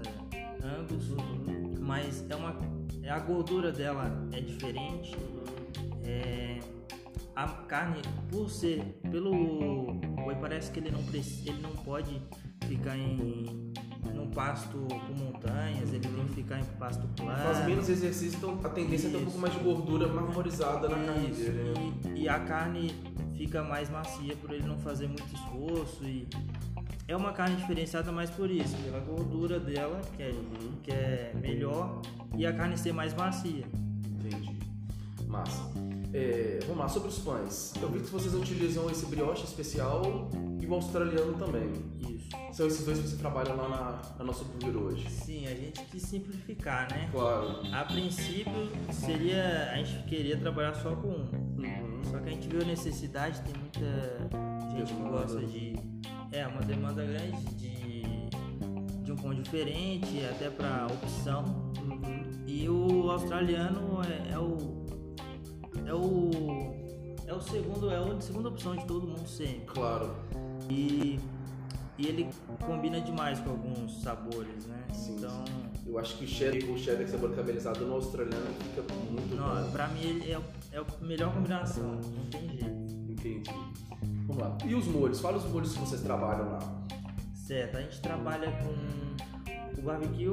Angus, 0.63 1.09
mas 1.79 2.25
é 2.29 2.37
uma, 2.37 2.57
a 3.09 3.19
gordura 3.19 3.73
dela 3.73 4.11
é 4.33 4.41
diferente. 4.41 5.17
É, 6.05 6.61
a 7.35 7.47
carne, 7.49 8.03
por 8.31 8.51
ser 8.51 8.83
pelo 9.11 10.01
boi, 10.23 10.35
parece 10.37 10.71
que 10.71 10.81
ele 10.81 10.91
não 10.91 11.01
ele 11.13 11.63
não 11.63 11.71
pode 11.71 12.21
ficar 12.67 12.97
em 12.97 13.73
num 14.15 14.31
pasto 14.31 14.79
com 14.79 15.25
montanhas, 15.25 15.93
ele 15.93 16.01
tem 16.01 16.27
que 16.27 16.35
ficar 16.35 16.59
em 16.59 16.65
pasto 16.79 17.07
plano. 17.17 17.43
Faz 17.43 17.67
menos 17.67 17.89
exercício, 17.89 18.37
então 18.37 18.59
a 18.65 18.69
tendência 18.69 19.09
é 19.09 19.11
ter 19.11 19.17
um 19.19 19.25
pouco 19.25 19.39
mais 19.39 19.53
de 19.53 19.61
gordura 19.61 20.09
marmorizada 20.09 20.89
na 20.89 20.97
carne 20.97 21.29
dele. 21.29 21.51
né? 21.51 21.93
e, 22.15 22.23
e 22.23 22.29
a 22.29 22.39
carne 22.41 22.95
fica 23.37 23.63
mais 23.63 23.91
macia 23.91 24.37
por 24.37 24.53
ele 24.53 24.67
não 24.67 24.79
fazer 24.79 25.07
muito 25.07 25.33
esforço 25.35 26.05
e 26.05 26.27
é 27.09 27.17
uma 27.17 27.33
carne 27.33 27.57
diferenciada 27.57 28.13
mais 28.13 28.31
por 28.31 28.51
isso, 28.51 28.77
pela 28.85 29.01
gordura 29.01 29.59
dela, 29.59 30.01
que 30.17 30.23
é, 30.23 30.33
que 30.83 30.91
é 30.93 31.33
melhor, 31.35 32.01
e 32.37 32.47
a 32.47 32.53
carne 32.53 32.77
ser 32.79 32.93
mais 32.93 33.13
macia. 33.15 33.65
Entendi. 34.21 34.57
Massa. 35.27 35.80
É, 36.13 36.59
vamos 36.63 36.79
lá, 36.79 36.89
sobre 36.89 37.09
os 37.09 37.19
pães. 37.19 37.73
Eu 37.81 37.89
vi 37.89 38.01
que 38.01 38.11
vocês 38.11 38.35
utilizam 38.35 38.91
esse 38.91 39.07
brioche 39.07 39.45
especial 39.45 40.29
e 40.61 40.67
o 40.67 40.75
australiano 40.75 41.35
também. 41.35 41.71
Isso. 42.01 42.29
São 42.53 42.67
esses 42.67 42.85
dois 42.85 42.99
que 42.99 43.09
você 43.09 43.17
trabalha 43.17 43.55
lá 43.55 43.69
na, 43.69 44.19
na 44.19 44.25
nossa 44.25 44.45
burger 44.45 44.77
hoje. 44.77 45.09
Sim, 45.11 45.47
a 45.47 45.55
gente 45.55 45.81
quis 45.85 46.03
simplificar, 46.03 46.89
né? 46.91 47.09
Claro. 47.13 47.61
A 47.73 47.85
princípio 47.85 48.71
seria. 48.93 49.71
A 49.73 49.77
gente 49.77 50.03
queria 50.09 50.37
trabalhar 50.37 50.75
só 50.75 50.95
com 50.97 51.09
um. 51.09 51.29
Uhum. 51.59 52.05
Só 52.11 52.19
que 52.19 52.29
a 52.29 52.33
gente 52.33 52.49
viu 52.49 52.61
a 52.61 52.65
necessidade, 52.65 53.41
tem 53.43 53.55
muita 53.55 54.71
gente 54.77 54.93
que 54.93 54.95
Demanda. 54.95 55.19
gosta 55.19 55.41
de. 55.47 55.75
É, 56.33 56.47
uma 56.47 56.61
demanda 56.61 57.05
grande 57.05 57.45
de, 57.57 58.03
de 59.03 59.13
um 59.13 59.17
pão 59.17 59.35
diferente, 59.35 60.25
até 60.25 60.49
pra 60.51 60.87
opção. 60.87 61.45
Uhum. 61.81 62.45
E 62.47 62.69
o 62.69 63.11
australiano 63.11 64.01
é, 64.03 64.33
é 64.35 64.39
o. 64.39 64.80
É 65.91 65.95
o. 65.95 66.31
É 67.27 67.35
o 67.35 67.41
segundo, 67.41 67.91
é 67.91 67.97
a 67.97 68.21
segunda 68.21 68.49
opção 68.49 68.77
de 68.77 68.87
todo 68.87 69.09
mundo 69.09 69.27
sempre. 69.27 69.67
Claro. 69.67 70.15
E, 70.69 71.19
e 71.99 72.07
ele 72.07 72.29
combina 72.65 73.01
demais 73.01 73.41
com 73.41 73.51
alguns 73.51 74.01
sabores, 74.01 74.67
né? 74.67 74.85
Sim, 74.93 75.17
então, 75.17 75.45
Eu 75.85 75.99
acho 75.99 76.17
que 76.17 76.25
o 76.25 76.29
cheddar, 76.29 76.71
o 76.71 76.79
cheddar 76.79 77.09
sabor 77.09 77.31
caramelizado 77.31 77.85
no 77.85 77.95
australiano 77.95 78.47
fica 78.47 78.95
muito 78.95 79.35
não, 79.35 79.65
bom. 79.65 79.71
pra 79.73 79.89
mim 79.89 80.01
ele 80.01 80.33
é, 80.33 80.41
é 80.73 80.79
a 80.79 81.05
melhor 81.05 81.33
combinação, 81.33 81.95
não 81.95 82.25
tem 82.31 82.49
jeito. 82.49 82.95
Entendi. 83.09 83.51
Vamos 84.27 84.43
lá. 84.43 84.59
E 84.65 84.75
os 84.75 84.87
molhos? 84.87 85.21
Fala 85.21 85.39
os 85.39 85.45
molhos 85.45 85.73
que 85.73 85.81
vocês 85.81 86.03
trabalham 86.03 86.53
lá. 86.53 86.59
Certo, 87.35 87.79
a 87.79 87.81
gente 87.81 88.01
trabalha 88.01 88.51
com 88.63 89.30
o 89.81 89.83
barbecue. 89.83 90.31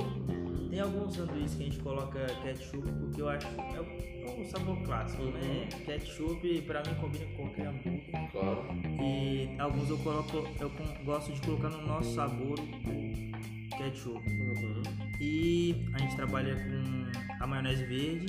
Tem 0.70 0.80
alguns 0.82 1.16
sanduíches 1.16 1.56
que 1.56 1.63
a 1.63 1.66
gente 1.66 1.80
coloca 1.80 2.25
ketchup, 2.44 2.92
porque 2.92 3.22
eu 3.22 3.30
acho 3.30 3.48
é 3.48 4.08
é 4.27 4.42
o 4.42 4.46
sabor 4.46 4.77
clássico, 4.84 5.24
né? 5.24 5.68
Ketchup 5.86 6.62
pra 6.63 6.84
mim 6.84 6.94
combina 7.00 7.25
com 7.27 7.44
qualquer 7.44 7.68
hambúrguer. 7.68 8.32
Claro. 8.32 8.66
E 9.01 9.50
alguns 9.58 9.89
eu 9.89 9.98
coloco, 10.00 10.38
eu 10.60 10.72
gosto 11.06 11.32
de 11.32 11.42
colocar 11.42 11.70
no 11.70 11.88
nosso 11.88 12.13
sabor 12.13 12.60
o 12.60 13.77
ketchup. 13.77 14.30
Uhum. 14.30 14.84
E 15.20 15.86
a 15.94 16.00
gente 16.00 16.16
trabalha 16.16 16.56
com 16.56 17.44
a 17.44 17.48
maionese 17.48 17.86
verde, 17.86 18.25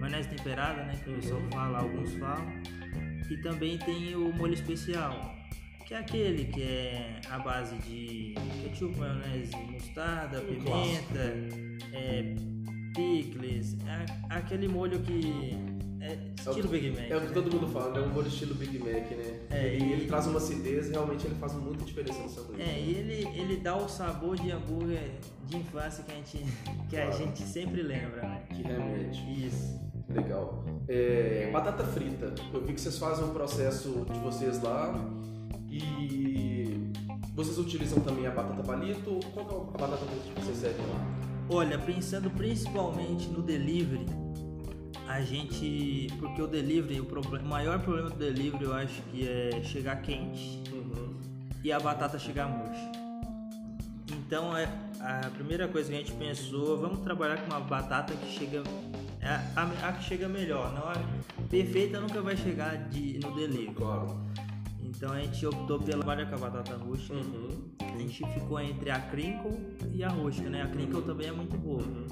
maionese 0.00 0.28
temperada, 0.28 0.82
né? 0.84 1.00
Que 1.02 1.10
o 1.10 1.14
pessoal 1.14 1.40
fala, 1.52 1.78
alguns 1.78 2.14
falam. 2.14 2.46
E 3.30 3.36
também 3.38 3.78
tem 3.78 4.14
o 4.16 4.32
molho 4.34 4.54
especial, 4.54 5.34
que 5.92 5.96
é 5.96 5.98
aquele 5.98 6.44
que 6.46 6.62
é 6.62 7.20
a 7.30 7.38
base 7.38 7.76
de 7.76 8.34
ketchup, 8.62 8.96
maionese, 8.98 9.54
mostarda, 9.70 10.40
Um 10.40 10.46
pimenta, 10.46 11.34
é, 11.92 12.34
picles, 12.94 13.76
é 13.86 14.06
aquele 14.34 14.68
molho 14.68 15.00
que 15.00 15.54
é 16.00 16.18
estilo 16.36 16.68
Big 16.68 16.90
Mac. 16.92 17.10
É 17.10 17.16
o 17.16 17.20
que 17.20 17.26
né? 17.26 17.32
todo 17.34 17.52
mundo 17.52 17.66
fala, 17.68 17.98
é 17.98 18.00
um 18.00 18.08
molho 18.08 18.26
estilo 18.28 18.54
Big 18.54 18.78
Mac, 18.78 19.10
né? 19.10 19.40
É, 19.50 19.66
ele, 19.74 19.84
e- 19.84 19.92
ele 19.92 20.06
traz 20.06 20.26
uma 20.26 20.38
acidez, 20.38 20.88
realmente 20.90 21.26
ele 21.26 21.34
faz 21.34 21.52
muita 21.54 21.84
diferença 21.84 22.20
no 22.22 22.28
sanduíche. 22.30 22.62
É, 22.62 22.80
e 22.80 22.90
ele, 22.94 23.28
ele 23.38 23.56
dá 23.58 23.76
o 23.76 23.86
sabor 23.88 24.36
de 24.36 24.50
hambúrguer 24.50 25.10
de 25.46 25.58
infância 25.58 26.02
que 26.04 26.10
a 26.12 26.14
gente, 26.14 26.38
que 26.88 26.96
a 26.96 27.06
Claro. 27.06 27.18
gente 27.18 27.42
sempre 27.42 27.82
lembra, 27.82 28.22
né? 28.22 28.42
Que 28.48 28.62
remete. 28.62 29.46
Isso. 29.46 29.78
Legal. 30.08 30.64
É, 30.88 31.50
batata 31.52 31.84
frita. 31.84 32.34
Eu 32.52 32.62
vi 32.64 32.72
que 32.74 32.80
vocês 32.80 32.98
fazem 32.98 33.24
um 33.24 33.32
processo 33.32 34.06
de 34.10 34.18
vocês 34.20 34.60
lá 34.62 34.92
e 35.78 36.90
vocês 37.34 37.58
utilizam 37.58 38.00
também 38.00 38.26
a 38.26 38.30
batata 38.30 38.62
palito. 38.62 39.18
Qual 39.32 39.46
é 39.46 39.74
a 39.74 39.78
batata 39.86 40.04
frita 40.06 40.22
que 40.34 40.40
vocês 40.44 40.58
servem 40.58 40.86
lá? 40.86 41.06
Olha, 41.50 41.78
pensando 41.78 42.30
principalmente 42.30 43.28
no 43.28 43.42
delivery, 43.42 44.06
a 45.08 45.20
gente. 45.22 46.08
Porque 46.18 46.40
o 46.40 46.46
delivery, 46.46 47.00
o, 47.00 47.04
proble- 47.04 47.40
o 47.40 47.46
maior 47.46 47.78
problema 47.80 48.10
do 48.10 48.16
delivery 48.16 48.64
eu 48.64 48.74
acho 48.74 49.02
que 49.10 49.26
é 49.28 49.62
chegar 49.62 49.96
quente 50.02 50.62
Uhum. 50.72 51.14
e 51.64 51.72
a 51.72 51.78
batata 51.80 52.18
chegar 52.18 52.48
murcha. 52.48 52.92
Então 54.10 54.56
é 54.56 54.68
a 55.00 55.30
primeira 55.34 55.66
coisa 55.68 55.88
que 55.90 55.94
a 55.96 55.98
gente 55.98 56.12
pensou, 56.12 56.78
vamos 56.78 57.00
trabalhar 57.00 57.38
com 57.38 57.46
uma 57.46 57.60
batata 57.60 58.14
que 58.14 58.26
chega. 58.30 58.62
é 59.20 59.26
A, 59.28 59.62
a- 59.62 59.88
a 59.88 59.92
que 59.92 60.04
chega 60.04 60.28
melhor, 60.28 60.72
não 60.74 60.88
a 60.88 60.94
perfeita 61.48 62.00
nunca 62.00 62.20
vai 62.22 62.36
chegar 62.36 62.88
de, 62.88 63.18
no 63.18 63.34
delivery. 63.34 63.74
Claro. 63.74 64.16
Então 65.02 65.14
a 65.14 65.20
gente 65.20 65.44
optou 65.44 65.80
pela 65.80 65.98
trabalhar 66.04 66.26
com 66.26 66.36
a 66.36 66.38
batata 66.38 66.76
rústica. 66.76 67.14
Uhum. 67.14 67.72
A 67.80 67.98
gente 67.98 68.24
ficou 68.34 68.60
entre 68.60 68.88
a 68.88 69.00
crinkle 69.00 69.58
e 69.92 70.04
a 70.04 70.08
rústica, 70.08 70.48
né? 70.48 70.62
A 70.62 70.68
crinkle 70.68 71.02
também 71.02 71.26
é 71.26 71.32
muito 71.32 71.58
boa. 71.58 71.82
Uhum. 71.82 72.06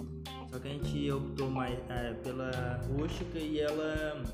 Só 0.50 0.58
que 0.58 0.66
a 0.66 0.72
gente 0.72 1.12
optou 1.12 1.48
mais 1.48 1.78
é, 1.88 2.14
pela 2.14 2.80
rústica 2.88 3.38
e 3.38 3.60
ela 3.60 4.24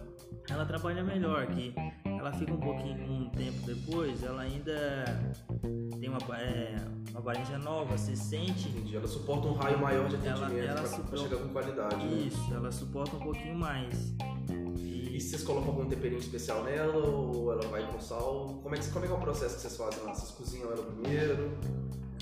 ela 0.48 0.64
trabalha 0.64 1.04
melhor, 1.04 1.46
que 1.48 1.74
ela 2.06 2.32
fica 2.32 2.54
um 2.54 2.60
pouquinho 2.60 3.12
um 3.12 3.28
tempo 3.28 3.58
depois, 3.66 4.22
ela 4.22 4.40
ainda 4.40 5.04
tem 6.00 6.08
uma, 6.08 6.18
é, 6.38 6.76
uma 7.10 7.20
aparência 7.20 7.58
nova, 7.58 7.98
se 7.98 8.16
sente 8.16 8.70
Entendi. 8.70 8.96
Ela 8.96 9.06
suporta 9.06 9.48
um 9.48 9.52
raio 9.52 9.78
maior 9.78 10.08
de 10.08 10.14
Ela- 10.26 10.46
atendimento 10.46 10.64
ela 10.66 10.80
pra, 10.80 10.88
pra 10.88 10.96
suporta- 10.96 11.16
chegar 11.18 11.36
com 11.42 11.48
qualidade. 11.50 11.96
Né? 12.06 12.22
isso, 12.26 12.54
ela 12.54 12.72
suporta 12.72 13.16
um 13.16 13.20
pouquinho 13.20 13.54
mais. 13.58 14.14
E 15.16 15.20
vocês 15.20 15.42
colocam 15.42 15.70
algum 15.70 15.86
temperinho 15.86 16.18
especial 16.20 16.62
nela 16.62 16.94
ou 17.06 17.50
ela 17.50 17.66
vai 17.68 17.82
com 17.90 17.98
sal? 17.98 18.60
Como 18.62 18.74
é 18.74 18.78
que, 18.78 18.86
como 18.90 19.02
é, 19.06 19.08
que 19.08 19.14
é 19.14 19.16
o 19.16 19.20
processo 19.20 19.54
que 19.54 19.62
vocês 19.62 19.74
fazem 19.78 20.02
lá? 20.04 20.14
Vocês 20.14 20.30
cozinham 20.32 20.70
ela 20.70 20.82
primeiro? 20.82 21.52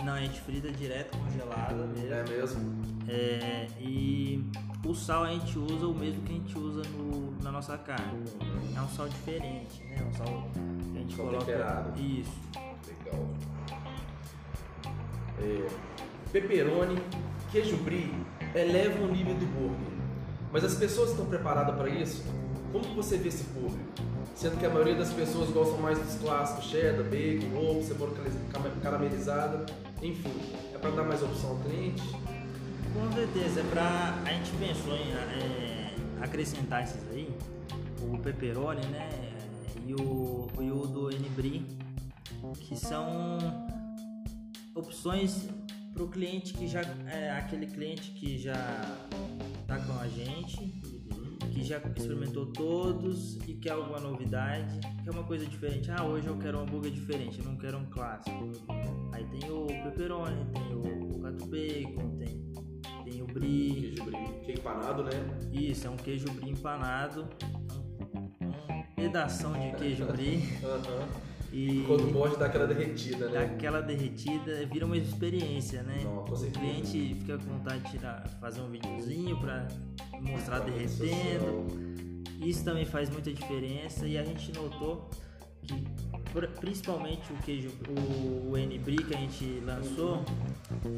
Não, 0.05 0.13
a 0.13 0.21
gente 0.21 0.41
frita 0.43 0.71
direto 0.71 1.19
congelada 1.19 1.75
mesmo. 1.89 2.15
É 2.15 2.25
mesmo? 2.29 2.83
É, 3.09 3.67
e 3.81 4.49
o 4.87 4.95
sal 4.95 5.25
a 5.25 5.31
gente 5.31 5.59
usa 5.59 5.89
o 5.89 5.93
mesmo 5.95 6.23
que 6.23 6.31
a 6.31 6.35
gente 6.37 6.57
usa 6.57 6.83
no- 6.97 7.33
na 7.43 7.51
nossa 7.51 7.77
carne. 7.79 8.23
É 8.77 8.81
um 8.81 8.89
sal 8.89 9.09
diferente, 9.09 9.83
né? 9.83 9.97
Um 10.09 10.13
sal 10.13 10.49
que 10.55 10.97
a 10.97 11.01
gente 11.01 11.17
Sal 11.17 11.27
coloca. 11.27 11.45
temperado. 11.47 12.01
Isso. 12.01 12.33
Legal. 12.87 13.29
É, 15.41 15.67
pepperoni, 16.31 16.97
queijo 17.51 17.77
brie 17.79 18.15
elevam 18.55 19.09
o 19.09 19.11
nível 19.11 19.35
do 19.35 19.47
burger. 19.47 19.95
Mas 20.53 20.63
as 20.63 20.77
pessoas 20.77 21.11
estão 21.11 21.27
preparadas 21.27 21.75
para 21.75 21.89
isso? 21.89 22.23
Como 22.75 22.85
que 22.85 22.95
você 22.97 23.17
vê 23.19 23.29
esse 23.29 23.45
público? 23.45 23.79
Sendo 24.35 24.59
que 24.59 24.67
a 24.67 24.69
maioria 24.69 24.97
das 24.97 25.13
pessoas 25.13 25.49
gostam 25.51 25.79
mais 25.79 25.97
dos 25.97 26.17
clássicos, 26.17 26.65
cheddar, 26.65 27.05
bacon, 27.05 27.57
ovo, 27.57 27.85
cebola 27.85 28.13
caramelizada, 28.83 29.65
enfim, 30.03 30.33
é 30.75 30.79
para 30.79 30.91
dar 30.91 31.05
mais 31.05 31.23
opção 31.23 31.51
ao 31.51 31.57
cliente. 31.59 32.03
Com 32.93 33.13
certeza, 33.13 33.61
é 33.61 33.63
pra. 33.71 34.21
A 34.27 34.33
gente 34.33 34.51
pensou 34.57 34.93
em 34.93 35.13
é, 35.13 35.95
acrescentar 36.21 36.83
esses 36.83 37.01
aí, 37.13 37.33
o 38.03 38.19
pepperoni, 38.19 38.85
né? 38.87 39.09
E 39.87 39.95
o, 39.95 40.49
e 40.61 40.69
o 40.73 40.85
do 40.85 41.13
Enibri, 41.13 41.65
que 42.59 42.75
são 42.75 43.39
opções 44.75 45.49
pro 45.93 46.09
cliente 46.09 46.53
que 46.53 46.67
já. 46.67 46.81
É 47.07 47.31
aquele 47.39 47.69
cliente 47.69 48.11
que 48.11 48.37
já 48.37 48.99
tá 49.69 49.79
com 49.79 49.97
a 50.01 50.09
gente, 50.09 50.83
que 51.55 51.63
já 51.63 51.79
experimentou 51.97 52.47
todos 52.47 53.37
e 53.47 53.55
quer 53.55 53.71
alguma 53.71 54.01
novidade, 54.01 54.81
quer 55.05 55.11
uma 55.11 55.23
coisa 55.23 55.47
diferente. 55.47 55.89
Ah, 55.91 56.05
hoje 56.05 56.27
eu 56.27 56.37
quero 56.37 56.59
um 56.59 56.63
hambúrguer 56.63 56.91
diferente, 56.91 57.39
eu 57.39 57.45
não 57.45 57.57
quero 57.57 57.79
um 57.79 57.87
clássico. 57.87 58.51
Aí 59.13 59.25
tem 59.27 59.49
o 59.49 59.67
pepperoni, 59.67 60.45
tem 60.53 60.75
o, 60.75 61.19
gato 61.21 61.47
bacon, 61.47 62.17
tem, 62.19 62.53
tem 63.05 63.23
o 63.23 63.27
brie. 63.27 63.73
Queijo 63.73 64.05
brie, 64.05 64.41
que 64.45 64.51
é 64.51 64.55
empanado, 64.55 65.05
né? 65.05 65.11
Isso, 65.53 65.87
é 65.87 65.91
um 65.91 65.97
queijo 65.97 66.27
brie 66.33 66.51
empanado. 66.51 67.29
Um, 68.13 68.75
um 68.75 68.83
pedação 68.97 69.53
de 69.53 69.77
queijo 69.77 70.05
brie. 70.07 70.43
Aham. 70.65 71.34
E 71.57 71.85
Quando 71.87 72.13
pode 72.13 72.37
dar 72.37 72.47
aquela 72.47 72.67
derretida, 72.67 73.29
né? 73.29 73.47
daquela 73.47 73.81
derretida 73.81 74.67
vira 74.67 74.85
uma 74.85 74.97
experiência, 74.97 75.85
né? 75.85 76.01
Não, 76.03 76.25
o 76.25 76.51
cliente 76.51 77.15
fica 77.21 77.39
com 77.39 77.45
vontade 77.59 77.85
de 77.85 77.91
tirar, 77.93 78.27
fazer 78.41 78.61
um 78.61 78.69
videozinho 78.69 79.39
pra 79.39 79.69
mostrar 80.21 80.61
Pra 80.63 80.71
derretendo. 80.71 81.65
Isso 82.41 82.65
também 82.65 82.85
faz 82.85 83.09
muita 83.09 83.33
diferença 83.33 84.05
e 84.05 84.19
a 84.19 84.25
gente 84.25 84.53
notou 84.53 85.09
que 85.63 85.75
pr- 86.33 86.49
principalmente 86.61 87.33
o 87.33 87.37
queijo, 87.37 87.71
o, 87.89 88.51
o 88.51 88.57
N-Brie 88.59 89.05
que 89.05 89.15
a 89.15 89.19
gente 89.19 89.63
lançou, 89.65 90.25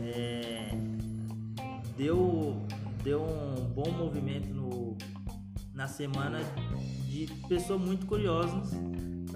é, 0.02 0.70
deu, 1.98 2.56
deu 3.04 3.22
um 3.22 3.62
bom 3.74 3.90
movimento 3.90 4.48
no, 4.54 4.96
na 5.74 5.86
semana 5.86 6.40
de 7.06 7.26
pessoas 7.46 7.78
muito 7.80 8.06
curiosas 8.06 8.70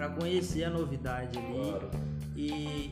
para 0.01 0.09
conhecer 0.09 0.65
a 0.65 0.71
novidade 0.71 1.39
ali. 1.39 1.71
Claro. 1.71 1.91
E 2.35 2.91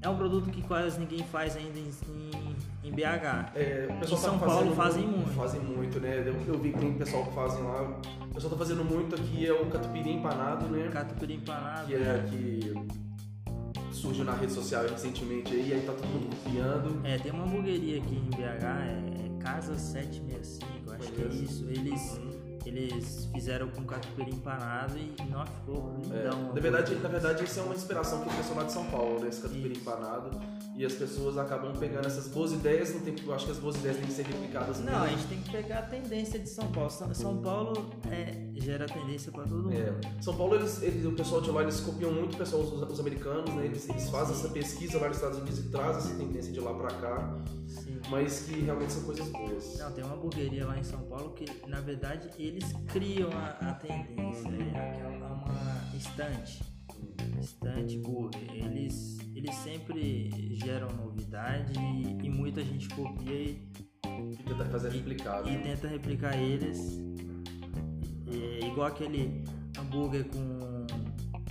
é 0.00 0.08
um 0.08 0.16
produto 0.16 0.48
que 0.48 0.62
quase 0.62 0.98
ninguém 0.98 1.22
faz 1.24 1.54
ainda 1.54 1.78
em, 1.78 1.90
em, 2.08 2.88
em 2.88 2.90
BH. 2.90 3.52
É, 3.54 3.88
o 3.90 3.98
pessoal 3.98 3.98
Em 3.98 3.98
tá 4.00 4.06
São 4.06 4.38
fazendo 4.38 4.46
Paulo 4.46 4.74
fazem 4.74 5.06
muito. 5.06 5.30
Fazem 5.32 5.60
muito, 5.60 6.00
né? 6.00 6.24
Eu, 6.26 6.54
eu 6.54 6.58
vi 6.58 6.72
que 6.72 6.78
tem 6.78 6.94
pessoal 6.94 7.26
que 7.26 7.34
fazem 7.34 7.62
lá. 7.62 7.82
O 8.22 8.34
pessoal 8.34 8.52
tá 8.52 8.58
fazendo 8.58 8.82
muito 8.82 9.14
aqui 9.14 9.46
é 9.46 9.52
o 9.52 9.66
catupiry 9.66 10.12
empanado, 10.12 10.66
né? 10.68 10.88
Catupiry 10.90 11.34
empanado. 11.34 11.86
Que 11.86 11.94
é 11.94 12.24
que 12.30 12.74
surgiu 13.92 14.24
na 14.24 14.32
rede 14.32 14.52
social 14.54 14.84
recentemente 14.84 15.52
aí, 15.52 15.74
aí 15.74 15.82
tá 15.82 15.92
todo 15.92 16.06
mundo 16.06 16.34
copiando. 16.34 17.06
É, 17.06 17.18
tem 17.18 17.32
uma 17.32 17.44
hamburgueria 17.44 17.98
aqui 17.98 18.14
em 18.14 18.30
BH, 18.30 18.64
é 18.64 19.42
Casa 19.42 19.76
765, 19.76 20.66
eu 20.86 20.92
acho 20.94 21.12
que 21.12 21.22
é 21.22 21.26
isso. 21.26 21.66
Eles, 21.68 22.20
eles 22.68 23.28
fizeram 23.32 23.68
com 23.68 23.84
catupiry 23.84 24.30
empanado 24.32 24.96
e 24.98 25.14
não 25.30 25.44
ficou 25.46 25.94
É, 26.10 26.16
lindão. 26.24 26.52
na, 26.54 26.60
verdade, 26.60 26.94
na 26.96 27.08
verdade, 27.08 27.44
isso 27.44 27.60
é 27.60 27.62
uma 27.62 27.74
inspiração 27.74 28.20
que 28.22 28.28
o 28.28 28.32
pessoal 28.36 28.58
lá 28.58 28.64
de 28.64 28.72
São 28.72 28.84
Paulo, 28.86 29.20
né? 29.20 29.28
Esse 29.28 29.40
catupiry 29.42 29.72
Isso. 29.72 29.80
empanado. 29.82 30.30
E 30.76 30.84
as 30.86 30.94
pessoas 30.94 31.36
acabam 31.36 31.74
pegando 31.78 32.06
essas 32.06 32.28
boas 32.28 32.52
ideias, 32.52 32.94
não 32.94 33.00
tem, 33.00 33.14
eu 33.22 33.34
acho 33.34 33.44
que 33.44 33.52
as 33.52 33.58
boas 33.58 33.76
ideias 33.76 33.96
têm 33.98 34.06
que 34.06 34.12
ser 34.12 34.22
replicadas 34.24 34.78
Não, 34.80 34.94
a 34.96 35.00
mesmo. 35.00 35.18
gente 35.18 35.28
tem 35.28 35.40
que 35.42 35.50
pegar 35.50 35.78
a 35.80 35.82
tendência 35.82 36.38
de 36.38 36.48
São 36.48 36.66
Paulo. 36.72 36.88
São, 36.90 37.12
São 37.14 37.36
Paulo 37.38 37.90
é, 38.10 38.48
gera 38.54 38.86
tendência 38.86 39.30
pra 39.30 39.42
todo 39.44 39.64
mundo. 39.64 39.74
É, 39.74 39.94
São 40.22 40.34
Paulo, 40.34 40.54
eles, 40.54 40.80
eles- 40.82 41.04
o 41.04 41.12
pessoal 41.12 41.40
de 41.42 41.50
lá, 41.50 41.62
eles 41.62 41.80
copiam 41.80 42.10
muito 42.12 42.34
o 42.34 42.38
pessoal, 42.38 42.62
os, 42.62 42.72
os 42.92 43.00
americanos, 43.00 43.52
né? 43.54 43.66
Eles, 43.66 43.86
eles 43.90 44.08
fazem 44.08 44.34
essa 44.34 44.48
pesquisa 44.48 44.98
lá 44.98 45.08
nos 45.08 45.16
Estados 45.18 45.38
Unidos 45.38 45.58
e 45.58 45.62
trazem 45.68 45.96
essa 46.12 46.14
tendência 46.18 46.52
de 46.52 46.60
lá 46.60 46.72
pra 46.72 46.88
cá, 46.88 47.36
Sim. 47.66 48.00
mas 48.08 48.40
que 48.42 48.60
realmente 48.60 48.92
são 48.92 49.02
coisas 49.02 49.28
boas. 49.28 49.76
Não, 49.78 49.92
tem 49.92 50.02
uma 50.02 50.14
hamburgueria 50.14 50.66
lá 50.66 50.78
em 50.78 50.84
São 50.84 51.00
Paulo 51.00 51.30
que, 51.34 51.44
na 51.68 51.80
verdade, 51.80 52.28
eles 52.50 52.72
criam 52.88 53.30
a, 53.32 53.70
a 53.70 53.74
tendência. 53.74 54.48
É 54.74 54.90
aquela 54.90 55.10
uma 55.10 55.96
estante. 55.96 56.62
Estante 57.40 57.98
burger. 57.98 58.40
Eles, 58.52 59.18
eles 59.34 59.54
sempre 59.56 60.30
geram 60.62 60.88
novidade 60.96 61.72
e, 61.78 62.26
e 62.26 62.30
muita 62.30 62.62
gente 62.64 62.88
copia 62.90 63.32
e, 63.32 63.68
E 64.06 64.36
tentar 64.46 64.66
fazer 64.66 64.90
replicado. 64.90 65.48
e 65.48 65.58
tenta 65.58 65.88
replicar 65.88 66.36
eles. 66.36 67.00
É, 68.26 68.66
igual 68.66 68.88
aquele 68.88 69.42
hambúrguer 69.78 70.24
com 70.26 70.86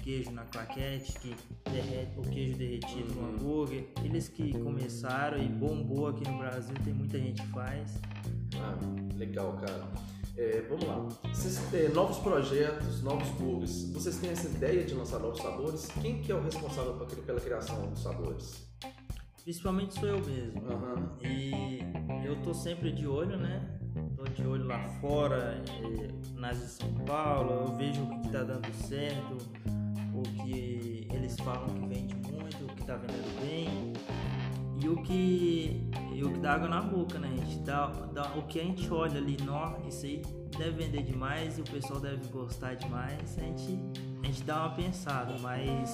queijo 0.04 0.32
na 0.32 0.44
claquete, 0.46 1.12
que 1.20 1.36
derrete 1.70 2.18
o 2.18 2.22
queijo 2.22 2.58
derretido 2.58 3.14
no 3.16 3.22
Uhum. 3.22 3.30
hambúrguer. 3.36 3.88
Eles 4.04 4.28
que 4.30 4.58
começaram 4.60 5.38
e 5.42 5.48
bombou 5.50 6.08
aqui 6.08 6.28
no 6.30 6.38
Brasil, 6.38 6.76
tem 6.84 6.94
muita 6.94 7.18
gente 7.20 7.42
que 7.42 7.48
faz. 7.50 8.00
Ah, 8.56 8.78
legal, 9.16 9.54
cara. 9.58 9.88
É, 10.40 10.62
vamos 10.70 10.86
lá. 10.86 11.06
Vocês 11.34 11.60
têm 11.70 11.90
novos 11.90 12.18
projetos, 12.20 13.04
novos 13.04 13.28
burgers. 13.32 13.92
Vocês 13.92 14.16
têm 14.20 14.30
essa 14.30 14.48
ideia 14.48 14.86
de 14.86 14.94
lançar 14.94 15.20
novos 15.20 15.42
sabores? 15.42 15.88
Quem 16.02 16.22
que 16.22 16.32
é 16.32 16.36
o 16.36 16.42
responsável 16.42 16.94
pela 16.94 17.42
criação 17.42 17.90
dos 17.90 18.02
sabores? 18.02 18.66
Principalmente 19.44 20.00
sou 20.00 20.08
eu 20.08 20.26
mesmo. 20.26 20.66
Aham. 20.66 21.18
E 21.22 21.82
eu 22.26 22.42
tô 22.42 22.54
sempre 22.54 22.90
de 22.94 23.06
olho, 23.06 23.36
né? 23.36 23.78
Tô 24.16 24.24
de 24.24 24.48
olho 24.48 24.66
lá 24.66 24.82
fora, 25.02 25.62
eh, 25.68 26.08
nas 26.36 26.58
de 26.58 26.68
São 26.68 26.94
Paulo, 27.06 27.66
eu 27.68 27.76
vejo 27.76 28.02
o 28.02 28.22
que 28.22 28.30
tá 28.30 28.44
dando 28.44 28.74
certo, 28.76 29.38
o 30.14 30.22
que 30.22 31.06
eles 31.12 31.36
falam 31.38 31.68
que 31.68 31.86
vende 31.86 32.16
muito, 32.16 32.64
o 32.64 32.76
que 32.76 32.86
tá 32.86 32.96
vendendo 32.96 33.42
bem. 33.42 33.94
E 34.90 34.92
o 34.92 35.04
que, 35.04 35.84
e 36.16 36.24
o 36.24 36.34
que 36.34 36.40
dá 36.40 36.54
água 36.54 36.68
na 36.68 36.82
boca, 36.82 37.20
né? 37.20 37.30
A 37.32 37.46
gente 37.46 37.60
dá, 37.60 37.86
dá- 38.12 38.34
o 38.36 38.42
que 38.48 38.60
a 38.60 38.64
gente 38.64 38.92
olha 38.92 39.20
ali, 39.20 39.38
nó, 39.46 39.78
isso 39.88 40.04
aí 40.04 40.24
deve 40.58 40.84
vender 40.84 41.04
demais 41.04 41.60
e 41.60 41.62
o 41.62 41.64
pessoal 41.64 42.00
deve 42.00 42.28
gostar 42.30 42.74
demais. 42.74 43.38
A 43.38 43.42
gente, 43.42 43.80
a 44.24 44.26
gente 44.26 44.42
dá 44.44 44.62
uma 44.66 44.76
pensada, 44.76 45.36
mas 45.42 45.92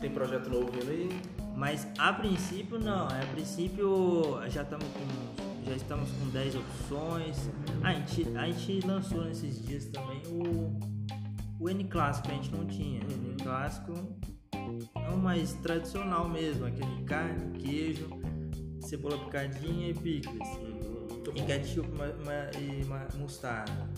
Tem 0.00 0.10
projeto 0.10 0.48
novo 0.48 0.72
vindo 0.72 0.90
aí? 0.90 1.08
mas 1.54 1.86
a 1.98 2.10
princípio 2.14 2.78
não, 2.80 3.06
a 3.06 3.26
princípio 3.34 4.38
já 4.48 4.62
estamos 4.62 4.86
com 4.88 5.42
já 5.64 5.76
estamos 5.76 6.10
com 6.12 6.28
10 6.30 6.56
opções. 6.56 7.50
A 7.84 7.92
gente, 7.92 8.26
a 8.36 8.46
gente 8.46 8.80
lançou 8.86 9.24
nesses 9.26 9.62
dias 9.64 9.84
também 9.86 10.20
o, 10.26 10.74
o 11.60 11.68
N 11.70 11.84
clássico, 11.84 12.28
a 12.30 12.34
gente 12.34 12.50
não 12.50 12.64
tinha. 12.64 13.00
O 13.02 13.12
N 13.12 13.36
clássico 13.42 13.92
é 14.94 15.08
o 15.10 15.16
mais 15.18 15.52
tradicional 15.54 16.28
mesmo, 16.28 16.66
aquele 16.66 17.02
carne, 17.04 17.58
queijo, 17.58 18.08
cebola 18.80 19.18
picadinha 19.24 19.90
e 19.90 19.94
picles. 19.94 20.48
Muito 20.58 21.32
E 21.36 21.42
ketchup 21.42 21.88
e 22.58 22.84
ma- 22.84 23.06
mostarda. 23.18 23.88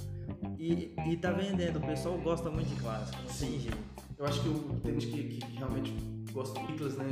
E, 0.59 0.93
e 1.07 1.17
tá 1.17 1.31
vendendo, 1.33 1.79
o 1.79 1.81
pessoal 1.87 2.19
gosta 2.19 2.51
muito 2.51 2.69
de 2.69 2.77
clássico, 2.81 3.17
não 3.23 3.35
tem 3.35 3.59
jeito. 3.61 3.79
Eu 4.19 4.27
acho 4.27 4.43
que 4.43 4.49
o- 4.49 4.81
tem 4.83 5.01
gente 5.01 5.07
que, 5.13 5.37
que 5.39 5.57
realmente 5.57 5.93
gosta 6.33 6.59
do 6.61 6.67
pickles, 6.67 6.97
né? 6.97 7.07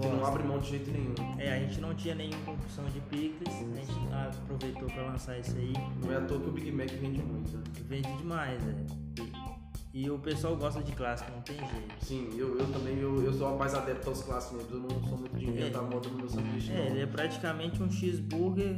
Que 0.00 0.06
não 0.06 0.18
Gosta. 0.18 0.26
abre 0.28 0.42
mão 0.44 0.58
de 0.58 0.68
jeito 0.70 0.90
nenhum. 0.90 1.14
É, 1.38 1.54
a 1.54 1.58
gente 1.60 1.80
não 1.80 1.94
tinha 1.94 2.14
nenhuma 2.14 2.52
opção 2.52 2.84
de 2.86 3.00
picles, 3.00 3.48
a 3.54 3.76
gente 3.76 4.14
aproveitou 4.38 4.88
para 4.88 5.02
lançar 5.06 5.38
esse 5.38 5.56
aí. 5.56 5.72
Não 6.04 6.12
é 6.12 6.16
à 6.16 6.20
toa 6.22 6.40
que 6.40 6.48
o 6.48 6.52
Big 6.52 6.70
Mac 6.72 6.88
vende 6.90 7.20
muito. 7.22 7.56
né? 7.56 7.62
Vende 7.88 8.16
demais, 8.16 8.60
é. 8.62 9.47
E, 9.92 10.10
o 10.10 10.18
pessoal 10.18 10.56
gosta 10.56 10.82
de 10.82 10.92
clássico, 10.92 11.30
não 11.32 11.40
tem 11.42 11.56
jeito. 11.56 12.04
Sim, 12.04 12.30
eu, 12.36 12.58
eu 12.58 12.72
também 12.72 12.98
eu, 12.98 13.22
eu 13.24 13.32
sou 13.32 13.56
mais 13.56 13.74
adepto 13.74 14.10
aos 14.10 14.22
clássicos 14.22 14.58
mesmo. 14.58 14.76
Eu 14.76 14.80
não 14.94 15.08
sou 15.08 15.18
muito 15.18 15.36
de 15.36 15.48
inventar 15.48 15.82
moda 15.82 16.08
no 16.08 16.18
meu 16.18 16.28
sanduíche, 16.28 16.72
É, 16.72 16.86
ele 16.86 17.00
é 17.00 17.06
praticamente 17.06 17.82
um 17.82 17.90
cheeseburger 17.90 18.76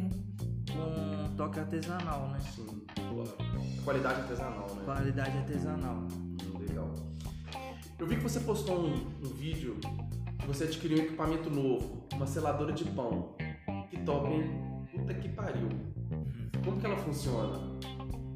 com 0.72 1.24
um 1.32 1.36
toque 1.36 1.58
artesanal, 1.58 2.28
né? 2.28 2.38
Sim. 2.40 2.82
Qualidade 3.84 4.20
artesanal, 4.20 4.74
né? 4.74 4.82
Qualidade 4.84 5.36
artesanal. 5.36 5.96
Hum, 6.12 6.36
Legal. 6.58 6.94
Eu 7.98 8.06
vi 8.06 8.16
que 8.16 8.22
você 8.22 8.40
postou 8.40 8.80
um, 8.80 8.94
um 8.94 9.28
vídeo 9.28 9.76
que 10.38 10.46
você 10.46 10.64
adquiriu 10.64 10.98
um 10.98 11.02
equipamento 11.02 11.50
novo, 11.50 12.06
uma 12.14 12.26
seladora 12.26 12.72
de 12.72 12.84
pão. 12.84 13.34
Que 13.90 13.98
top, 13.98 14.32
hein? 14.32 14.86
Puta 14.92 15.14
que 15.14 15.28
pariu. 15.28 15.68
Como 16.64 16.80
que 16.80 16.86
ela 16.86 16.96
funciona? 16.96 17.78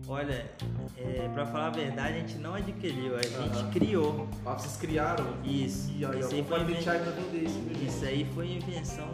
Olha, 0.07 0.51
é, 0.99 1.29
pra 1.33 1.47
falar 1.47 1.69
a 1.69 1.71
verdade, 1.71 2.17
a 2.19 2.21
gente 2.21 2.37
não 2.37 2.55
adquiriu, 2.55 3.17
a 3.17 3.23
gente 3.23 3.37
Aham. 3.37 3.71
criou. 3.71 4.29
Ah, 4.45 4.53
vocês 4.55 4.77
criaram? 4.77 5.25
Isso. 5.43 5.91
E 5.97 6.05
aí, 6.05 6.21
Isso 6.21 6.35
aí 6.35 6.45
foi 6.45 6.61
inven- 6.61 6.83
pra 6.83 6.99
vender 6.99 7.45
isso, 7.45 7.55
gente? 7.69 7.87
Isso 7.87 8.05
aí 8.05 8.27
foi 8.35 8.53
invenção 8.53 9.09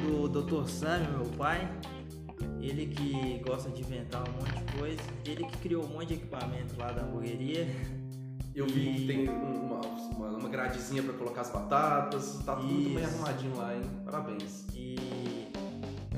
do 0.00 0.28
Dr. 0.28 0.66
Sam, 0.68 1.00
meu 1.10 1.26
pai. 1.36 1.68
Ele 2.60 2.86
que 2.86 3.42
gosta 3.46 3.68
de 3.70 3.82
inventar 3.82 4.24
um 4.26 4.32
monte 4.32 4.52
de 4.64 4.78
coisa. 4.78 5.00
Ele 5.26 5.44
que 5.44 5.58
criou 5.58 5.84
um 5.84 5.88
monte 5.88 6.08
de 6.08 6.14
equipamento 6.14 6.74
lá 6.78 6.90
da 6.90 7.02
hamburgueria. 7.02 7.66
Eu 8.54 8.66
vi 8.66 8.94
que 8.94 9.06
tem 9.06 9.28
um- 9.28 9.66
uma, 9.66 9.80
uma, 9.80 10.28
uma 10.38 10.48
gradezinha 10.48 11.02
pra 11.02 11.12
colocar 11.12 11.42
as 11.42 11.50
batatas. 11.50 12.40
Tá 12.46 12.56
tudo 12.56 12.68
muito 12.72 12.94
bem 12.94 13.04
Isso. 13.04 13.14
arrumadinho 13.16 13.56
lá, 13.56 13.74
hein? 13.76 13.82
Parabéns. 14.04 14.64
E 14.74 15.43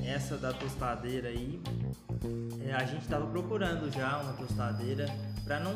essa 0.07 0.37
da 0.37 0.53
tostadeira 0.53 1.29
aí, 1.29 1.61
é, 2.65 2.73
a 2.73 2.85
gente 2.85 3.07
tava 3.09 3.27
procurando 3.27 3.93
já 3.93 4.19
uma 4.19 4.33
tostadeira 4.35 5.07
pra 5.45 5.61
não 5.61 5.75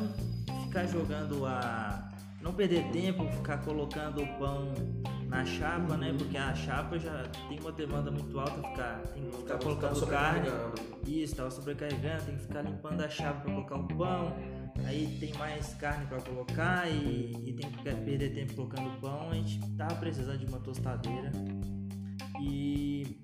ficar 0.63 0.87
jogando 0.87 1.45
a. 1.45 2.07
Não 2.41 2.51
perder 2.55 2.91
tempo, 2.91 3.23
ficar 3.33 3.59
colocando 3.59 4.23
o 4.23 4.27
pão 4.39 4.73
na 5.27 5.45
chapa, 5.45 5.95
né? 5.95 6.11
Porque 6.17 6.35
a 6.35 6.55
chapa 6.55 6.97
já 6.97 7.23
tem 7.47 7.59
uma 7.59 7.71
demanda 7.71 8.09
muito 8.09 8.39
alta, 8.39 8.67
ficar, 8.67 8.97
tem 9.13 9.29
que 9.29 9.37
ficar 9.37 9.59
colocando 9.59 10.07
carne. 10.07 10.49
Isso, 11.05 11.35
tava 11.35 11.51
sobrecarregando, 11.51 12.23
tem 12.23 12.35
que 12.35 12.41
ficar 12.41 12.63
limpando 12.63 13.01
a 13.01 13.09
chave 13.09 13.41
para 13.41 13.51
colocar 13.51 13.75
o 13.75 13.87
pão. 13.89 14.35
Aí 14.87 15.17
tem 15.19 15.31
mais 15.33 15.75
carne 15.75 16.07
para 16.07 16.19
colocar 16.21 16.89
e, 16.89 17.31
e 17.45 17.53
tem 17.53 17.69
que 17.69 17.83
perder 17.83 18.33
tempo 18.33 18.55
colocando 18.55 18.87
o 18.87 18.99
pão. 18.99 19.29
A 19.29 19.35
gente 19.35 19.59
tava 19.75 19.93
precisando 19.97 20.39
de 20.39 20.47
uma 20.47 20.59
tostadeira 20.59 21.31
e 22.41 23.21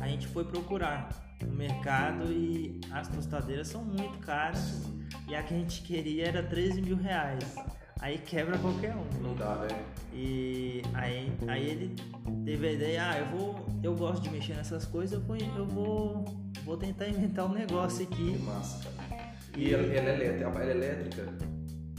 a 0.00 0.06
gente 0.08 0.26
foi 0.28 0.44
procurar 0.44 1.08
no 1.44 1.54
mercado 1.54 2.32
e 2.32 2.80
as 2.90 3.08
tostadeiras 3.08 3.68
são 3.68 3.84
muito 3.84 4.18
caras 4.18 4.82
e 5.28 5.34
a 5.34 5.42
que 5.42 5.54
a 5.54 5.56
gente 5.56 5.82
queria 5.82 6.26
era 6.28 6.42
13 6.42 6.82
mil 6.82 6.96
reais. 6.96 7.54
Aí 8.00 8.18
quebra 8.18 8.56
qualquer 8.58 8.94
um. 8.94 9.04
Não 9.20 9.34
dá, 9.34 9.56
né? 9.56 9.68
E 10.12 10.82
aí, 10.94 11.32
aí 11.48 11.66
ele 11.68 11.96
teve 12.44 12.68
a 12.68 12.72
ideia, 12.72 13.10
ah, 13.10 13.18
eu 13.18 13.26
vou, 13.26 13.66
eu 13.82 13.94
gosto 13.96 14.22
de 14.22 14.30
mexer 14.30 14.54
nessas 14.54 14.84
coisas, 14.84 15.18
eu 15.18 15.26
vou, 15.26 15.36
eu 15.36 15.66
vou, 15.66 16.24
vou 16.64 16.76
tentar 16.76 17.08
inventar 17.08 17.46
um 17.46 17.52
negócio 17.52 18.06
Que 18.06 18.14
aqui. 18.14 18.38
massa, 18.38 18.88
cara. 18.90 19.32
E 19.56 19.74
ela, 19.74 19.82
ela 19.92 20.08
é 20.10 20.14
elétrica? 20.14 20.44
Ela 20.48 20.64
é 20.64 20.70
elétrica? 20.70 21.34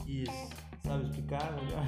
Isso. 0.07 0.49
Sabe 0.85 1.03
explicar 1.03 1.53
melhor? 1.61 1.87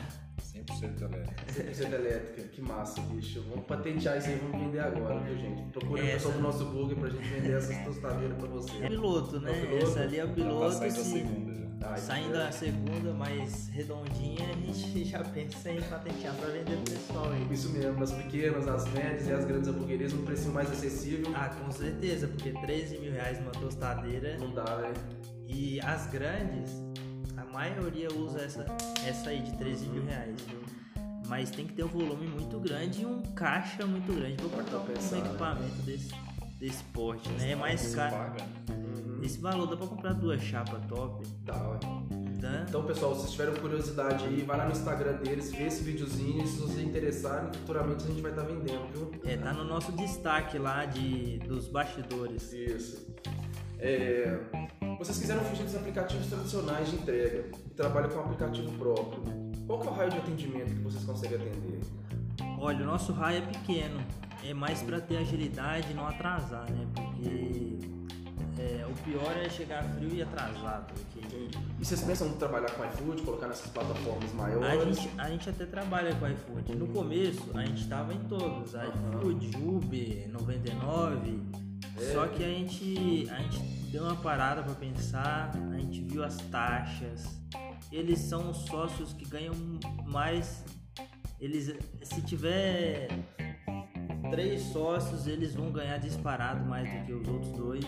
100% 0.65 1.01
elétrica. 1.01 1.43
100% 1.53 1.93
elétrica. 1.93 2.47
Que 2.49 2.61
massa, 2.61 3.01
bicho. 3.01 3.43
Vamos 3.49 3.65
patentear 3.65 4.17
isso 4.17 4.27
aí, 4.29 4.35
vamos 4.37 4.65
vender 4.65 4.79
agora, 4.79 5.19
viu, 5.21 5.37
gente? 5.37 5.63
Procure 5.71 6.01
o 6.01 6.05
Essa- 6.05 6.13
pessoal 6.13 6.33
do 6.33 6.41
nosso 6.41 6.65
blog 6.65 6.95
pra 6.95 7.09
gente 7.09 7.27
vender 7.27 7.53
essas 7.57 7.77
tostadeiras 7.85 8.37
pra 8.37 8.47
você. 8.47 8.71
É 8.83 8.87
piloto, 8.87 9.39
né? 9.39 9.51
É 9.51 9.65
piloto. 9.65 9.85
Essa 9.87 9.99
ali 10.01 10.19
é 10.19 10.23
o 10.23 10.27
tá 10.27 10.33
piloto. 10.33 10.71
saindo 10.75 10.91
a 10.99 11.03
se- 11.03 11.11
segunda 11.11 11.53
já. 11.55 11.61
Ah, 11.83 11.97
Saindo 11.97 12.29
então, 12.29 12.47
a 12.47 12.51
segunda 12.51 13.13
mais 13.13 13.69
redondinha, 13.69 14.47
a 14.49 14.53
gente 14.53 15.03
já 15.09 15.23
pensa 15.23 15.71
em 15.71 15.81
patentear 15.81 16.35
pra 16.35 16.49
vender 16.49 16.75
pro 16.77 16.93
pessoal 16.93 17.31
aí. 17.31 17.47
Isso 17.51 17.69
mesmo, 17.71 18.03
as 18.03 18.11
pequenas, 18.11 18.67
as 18.67 18.87
médias 18.93 19.27
e 19.27 19.31
as 19.33 19.45
grandes 19.45 19.67
hamburguerias 19.67 20.13
num 20.13 20.23
preço 20.23 20.49
mais 20.49 20.71
acessível. 20.71 21.31
Ah, 21.35 21.49
com 21.49 21.71
certeza, 21.71 22.27
porque 22.27 22.51
13 22.51 22.99
mil 22.99 23.11
reais 23.11 23.39
uma 23.39 23.49
tostadeira 23.51 24.37
Não 24.37 24.53
dá, 24.53 24.77
né? 24.77 24.93
e 25.47 25.81
as 25.81 26.05
grandes, 26.11 26.71
maioria 27.69 28.11
usa 28.11 28.41
essa, 28.41 28.65
essa 29.05 29.29
aí 29.29 29.41
de 29.41 29.55
13 29.57 29.85
mil 29.87 30.03
reais. 30.03 30.35
Mas 31.27 31.51
tem 31.51 31.65
que 31.65 31.73
ter 31.73 31.83
um 31.83 31.87
volume 31.87 32.27
muito 32.27 32.59
grande 32.59 33.03
e 33.03 33.05
um 33.05 33.21
caixa 33.35 33.85
muito 33.85 34.11
grande 34.11 34.35
pra 34.35 34.63
botar 34.63 34.77
um 34.79 34.85
pensar, 34.85 35.17
né? 35.17 35.27
equipamento 35.27 35.81
desse, 35.83 36.11
desse 36.59 36.83
porte, 36.85 37.29
né? 37.33 37.51
É 37.51 37.55
mais 37.55 37.95
caro. 37.95 38.15
paga. 38.15 38.43
Uhum. 38.69 39.19
Esse 39.23 39.39
valor 39.39 39.67
dá 39.67 39.77
pra 39.77 39.87
comprar 39.87 40.13
duas 40.13 40.41
chapas 40.41 40.83
top. 40.87 41.25
Dá, 41.45 41.69
ué. 41.69 41.79
Dá. 42.41 42.65
Então, 42.67 42.83
pessoal, 42.83 43.13
se 43.13 43.21
vocês 43.21 43.31
tiverem 43.31 43.55
curiosidade 43.55 44.25
aí, 44.25 44.41
vai 44.41 44.57
lá 44.57 44.65
no 44.65 44.71
Instagram 44.71 45.13
deles, 45.17 45.51
vê 45.51 45.67
esse 45.67 45.83
videozinho. 45.83 46.43
E 46.43 46.47
se 46.47 46.57
vocês 46.59 46.79
interessarem, 46.79 47.53
futuramente 47.53 48.03
a 48.03 48.07
gente 48.07 48.21
vai 48.21 48.31
estar 48.31 48.43
vendendo, 48.43 48.87
viu? 48.91 49.11
É, 49.23 49.37
tá 49.37 49.53
no 49.53 49.63
nosso 49.63 49.91
destaque 49.91 50.57
lá 50.57 50.85
de, 50.85 51.37
dos 51.39 51.67
bastidores. 51.67 52.51
Isso. 52.51 53.07
É, 53.77 54.37
vocês 55.05 55.17
quiseram 55.17 55.43
fugir 55.45 55.63
dos 55.63 55.75
aplicativos 55.75 56.27
tradicionais 56.27 56.89
de 56.89 56.95
entrega 56.97 57.45
e 57.65 57.69
trabalham 57.71 58.09
com 58.09 58.17
um 58.17 58.21
aplicativo 58.21 58.71
próprio. 58.77 59.23
Qual 59.65 59.79
que 59.79 59.87
é 59.87 59.89
o 59.89 59.93
raio 59.93 60.11
de 60.11 60.17
atendimento 60.17 60.75
que 60.75 60.81
vocês 60.81 61.03
conseguem 61.03 61.37
atender? 61.37 61.79
Olha, 62.59 62.83
o 62.83 62.85
nosso 62.85 63.11
raio 63.11 63.39
é 63.39 63.41
pequeno. 63.47 63.99
É 64.43 64.53
mais 64.53 64.81
pra 64.83 64.99
ter 65.01 65.17
agilidade 65.17 65.91
e 65.91 65.93
não 65.95 66.05
atrasar, 66.07 66.69
né? 66.71 66.87
Porque 66.93 67.79
é, 68.59 68.85
o 68.85 68.93
pior 69.03 69.35
é 69.37 69.49
chegar 69.49 69.83
frio 69.95 70.13
e 70.13 70.21
atrasado. 70.21 70.93
Porque 70.93 71.49
E 71.79 71.85
vocês 71.85 72.01
pensam 72.03 72.27
em 72.27 72.33
trabalhar 72.33 72.69
com 72.71 72.85
iFood, 72.85 73.23
colocar 73.23 73.47
nessas 73.47 73.71
plataformas 73.71 74.31
a 74.31 74.35
maiores? 74.35 74.97
gente, 74.99 75.19
a 75.19 75.29
gente 75.29 75.49
até 75.49 75.65
trabalha 75.65 76.13
com 76.15 76.27
iFood. 76.27 76.75
No 76.75 76.87
começo, 76.87 77.49
a 77.55 77.65
gente 77.65 77.87
tava 77.87 78.13
em 78.13 78.19
todos. 78.25 78.73
iFood, 78.73 79.57
Uber, 79.57 80.29
99. 80.31 81.70
É. 82.01 82.13
Só 82.13 82.27
que 82.27 82.43
a 82.43 82.47
gente, 82.47 83.27
a 83.29 83.37
gente 83.41 83.59
deu 83.91 84.03
uma 84.03 84.15
parada 84.15 84.63
pra 84.63 84.73
pensar. 84.73 85.51
A 85.71 85.77
gente 85.77 86.01
viu 86.01 86.23
as 86.23 86.37
taxas. 86.37 87.39
Eles 87.91 88.19
são 88.19 88.49
os 88.49 88.57
sócios 88.65 89.13
que 89.13 89.25
ganham 89.25 89.53
mais. 90.05 90.63
Eles, 91.39 91.75
se 92.03 92.21
tiver 92.21 93.09
três 94.29 94.61
sócios, 94.61 95.27
eles 95.27 95.53
vão 95.53 95.71
ganhar 95.71 95.97
disparado 95.97 96.63
mais 96.65 96.89
do 96.89 97.05
que 97.05 97.13
os 97.13 97.27
outros 97.27 97.51
dois. 97.51 97.85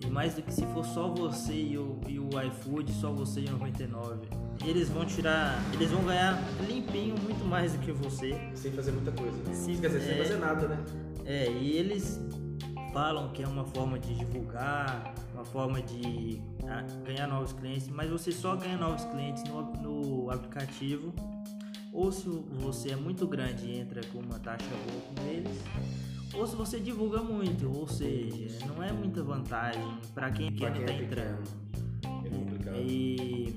E 0.00 0.06
mais 0.06 0.34
do 0.34 0.42
que 0.42 0.52
se 0.52 0.64
for 0.66 0.84
só 0.84 1.08
você 1.08 1.52
e 1.52 1.76
o, 1.76 2.00
e 2.06 2.20
o 2.20 2.28
iFood, 2.46 2.92
só 2.92 3.12
você 3.12 3.40
e 3.40 3.46
o 3.46 3.52
99. 3.52 4.28
Eles 4.64 4.88
vão 4.88 5.04
tirar. 5.04 5.60
Eles 5.72 5.90
vão 5.90 6.04
ganhar 6.04 6.40
limpinho 6.68 7.16
muito 7.20 7.44
mais 7.44 7.72
do 7.72 7.78
que 7.78 7.90
você. 7.90 8.38
Sem 8.54 8.72
fazer 8.72 8.92
muita 8.92 9.10
coisa, 9.12 9.36
né? 9.38 9.52
Quer 9.80 9.88
dizer, 9.88 10.00
sem 10.00 10.14
é. 10.14 10.18
fazer 10.18 10.36
nada, 10.36 10.68
né? 10.68 10.84
É, 11.24 11.50
e 11.50 11.72
eles 11.76 12.20
falam 12.92 13.28
que 13.30 13.42
é 13.42 13.48
uma 13.48 13.64
forma 13.64 13.98
de 13.98 14.14
divulgar, 14.14 15.14
uma 15.34 15.44
forma 15.44 15.80
de 15.82 16.40
ah, 16.66 16.84
ganhar 17.04 17.26
novos 17.26 17.52
clientes, 17.52 17.88
mas 17.88 18.10
você 18.10 18.32
só 18.32 18.56
ganha 18.56 18.76
novos 18.76 19.04
clientes 19.04 19.44
no, 19.44 19.62
no 19.82 20.30
aplicativo. 20.30 21.12
Ou 21.92 22.12
se 22.12 22.28
você 22.28 22.90
é 22.90 22.96
muito 22.96 23.26
grande 23.26 23.66
e 23.66 23.78
entra 23.80 24.00
com 24.12 24.18
uma 24.18 24.38
taxa 24.38 24.66
boa 24.68 25.02
com 25.14 25.26
eles, 25.26 25.58
ou 26.34 26.46
se 26.46 26.54
você 26.54 26.78
divulga 26.78 27.22
muito, 27.22 27.66
ou 27.74 27.88
seja, 27.88 28.64
não 28.66 28.82
é 28.82 28.92
muita 28.92 29.22
vantagem 29.22 29.82
para 30.14 30.30
quem 30.30 30.52
Pra 30.52 30.70
pequeno 30.70 30.86
quem 30.86 30.86
tá 30.86 30.92
é 30.92 31.04
entrando. 31.04 31.48
É 32.24 32.28
complicado. 32.28 32.76
E 32.76 33.54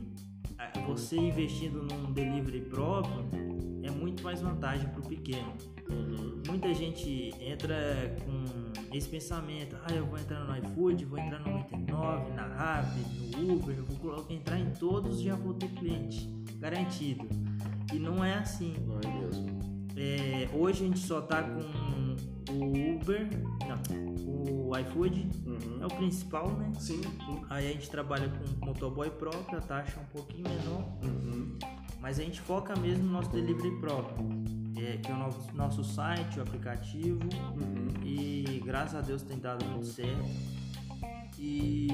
ah, 0.58 0.72
você 0.88 1.17
investindo 1.17 1.84
num 1.84 2.12
delivery 2.13 2.62
próprio 2.62 3.30
é 3.84 3.91
muito 3.91 4.24
mais 4.24 4.41
vantagem 4.41 4.88
para 4.89 5.02
o 5.02 5.08
pequeno. 5.08 5.54
Muita 6.52 6.74
gente 6.74 7.34
entra 7.40 8.14
com 8.26 8.44
esse 8.94 9.08
pensamento, 9.08 9.78
ah, 9.86 9.94
eu 9.94 10.06
vou 10.06 10.20
entrar 10.20 10.42
no 10.44 10.58
iFood, 10.58 11.06
vou 11.06 11.18
entrar 11.18 11.40
no 11.40 11.50
99, 11.60 12.32
na 12.34 12.46
Rappi, 12.46 13.00
no 13.38 13.54
Uber, 13.56 13.78
eu 13.78 13.86
vou 13.86 14.26
entrar 14.30 14.60
em 14.60 14.70
todos 14.72 15.22
e 15.22 15.24
já 15.24 15.36
vou 15.38 15.54
ter 15.54 15.70
cliente, 15.70 16.28
garantido. 16.60 17.26
E 17.94 17.98
não 17.98 18.22
é 18.22 18.34
assim. 18.34 18.74
Não 18.86 19.00
é 19.00 19.22
mesmo. 19.22 19.60
É, 19.96 20.50
hoje 20.54 20.84
a 20.84 20.88
gente 20.88 21.00
só 21.00 21.22
tá 21.22 21.42
com 21.42 22.16
o 22.54 22.96
Uber, 22.96 23.30
não, 23.66 24.68
o 24.68 24.78
iFood 24.78 25.30
Uhum. 25.46 25.82
é 25.82 25.86
o 25.86 25.90
principal, 25.90 26.50
né? 26.58 26.70
Sim. 26.78 27.02
sim. 27.02 27.42
Aí 27.50 27.70
a 27.70 27.72
gente 27.72 27.90
trabalha 27.90 28.28
com 28.30 28.66
motoboy 28.66 29.10
próprio, 29.10 29.58
a 29.58 29.62
taxa 29.62 30.00
é 30.00 30.04
um 30.04 30.06
pouquinho 30.08 30.44
menor, 30.50 30.84
Uhum. 31.02 31.58
mas 32.02 32.20
a 32.20 32.24
gente 32.24 32.42
foca 32.42 32.76
mesmo 32.78 33.06
no 33.06 33.12
nosso 33.14 33.30
delivery 33.30 33.72
próprio, 33.80 34.26
é, 34.86 34.98
que 34.98 35.12
é 35.12 35.13
o 35.13 35.17
nosso, 35.17 35.56
nosso 35.56 35.84
site, 35.84 36.39
o 36.39 36.41
aplicativo, 36.41 37.20
Uhum. 37.56 37.88
e 38.04 38.62
graças 38.65 38.96
a 38.96 39.02
Deus 39.02 39.22
tem 39.22 39.38
dado 39.39 39.65
muito 39.65 39.88
certo. 39.88 40.26
E 41.39 41.88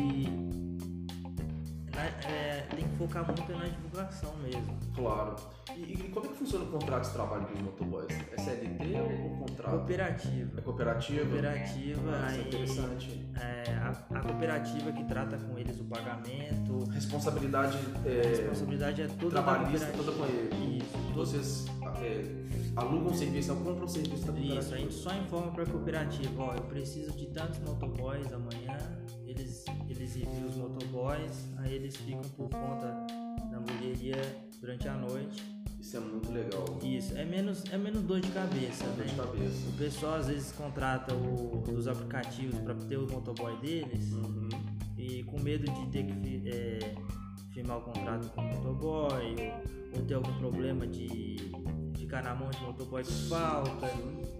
na- 1.97 2.29
é, 2.29 2.67
tem 2.75 2.88
que 2.88 2.95
focar 2.97 3.25
muito 3.25 3.51
na 3.51 3.65
divulgação 3.65 4.33
mesmo. 4.38 4.77
Claro. 4.95 5.36
E, 5.75 5.93
e 5.93 6.10
como 6.13 6.25
é 6.25 6.29
que 6.29 6.36
funciona 6.36 6.65
o 6.65 6.67
contrato 6.69 7.05
de 7.07 7.13
trabalho 7.13 7.45
com 7.47 7.53
os 7.53 7.62
motoboys? 7.62 8.07
É 8.31 8.38
CLT 8.41 9.01
ou 9.01 9.45
contrato? 9.45 9.69
Cooperativa. 9.71 10.57
É 10.60 10.62
cooperativa? 10.62 11.25
Cooperativa, 11.25 12.01
Ah, 12.13 12.31
isso 12.31 12.39
é 12.39 12.41
interessante. 12.47 13.25
é, 13.39 13.73
a, 13.73 13.89
a 14.17 14.21
cooperativa 14.21 14.91
que 14.91 15.03
trata 15.05 15.38
com 15.38 15.57
eles 15.57 15.79
o 15.79 15.83
pagamento, 15.86 16.83
Responsabilidade 16.91 17.77
a 18.05 18.10
é, 18.10 18.21
responsabilidade 18.27 19.01
é 19.01 19.07
toda 19.07 19.36
da 19.36 19.43
trabalhista 19.43 19.88
toda 19.95 20.12
com 20.13 20.25
ele. 20.25 20.77
Isso, 20.77 20.91
todo 20.93 21.13
Vocês 21.15 21.65
é, 22.01 22.23
alugam 22.75 23.12
o 23.12 23.15
serviço, 23.15 23.55
compram 23.55 23.86
o 23.86 23.88
serviço 23.88 24.25
da 24.25 24.31
cooperativa. 24.33 24.60
Isso, 24.60 24.73
a 24.73 24.77
gente 24.77 24.93
só 24.93 25.13
informa 25.13 25.51
pra 25.51 25.65
cooperativa, 25.65 26.43
ó, 26.43 26.53
eu 26.55 26.62
preciso 26.63 27.12
de 27.17 27.25
tantos 27.27 27.60
motoboys 27.60 28.31
amanhã, 28.31 28.77
eles, 29.27 29.65
eles 29.89 30.15
enviam 30.15 30.47
os 30.47 30.55
motoboys, 30.55 31.47
aí 31.57 31.73
eles 31.75 31.95
ficam 31.97 32.21
por 32.35 32.49
conta 32.49 33.05
da 33.51 33.57
hamburgueria 33.57 34.15
durante 34.59 34.87
a 34.87 34.93
noite. 34.95 35.43
Isso 35.79 35.97
é 35.97 35.99
muito 35.99 36.31
legal. 36.31 36.65
Isso, 36.83 37.15
é 37.17 37.23
menos, 37.23 37.63
é 37.71 37.77
menos 37.77 38.01
dor 38.01 38.19
de 38.19 38.29
cabeça, 38.31 38.83
Dor 38.85 38.97
né? 38.97 39.05
de 39.05 39.15
cabeça. 39.15 39.69
O 39.69 39.73
pessoal 39.77 40.15
às 40.15 40.27
vezes 40.27 40.51
contrata 40.51 41.13
o, 41.13 41.63
os 41.71 41.87
aplicativos 41.87 42.59
pra 42.59 42.73
ter 42.75 42.97
o 42.97 43.07
motoboy 43.09 43.55
deles 43.57 44.11
Uhum. 44.11 44.49
e 44.97 45.23
com 45.23 45.39
medo 45.39 45.71
de 45.71 45.85
ter 45.91 46.05
que 46.05 46.49
é, 46.49 46.95
firmar 47.53 47.77
o 47.77 47.81
contrato 47.81 48.29
com 48.33 48.41
o 48.41 48.45
motoboy 48.45 49.35
ou, 49.93 49.99
ou 49.99 50.05
ter 50.05 50.15
algum 50.15 50.33
problema 50.39 50.85
de 50.87 51.51
ficar 52.08 52.24
na 52.24 52.34
mão 52.34 52.50
de 52.50 52.58
motoboy 52.62 53.04
que 53.04 53.12
falta 53.28 53.91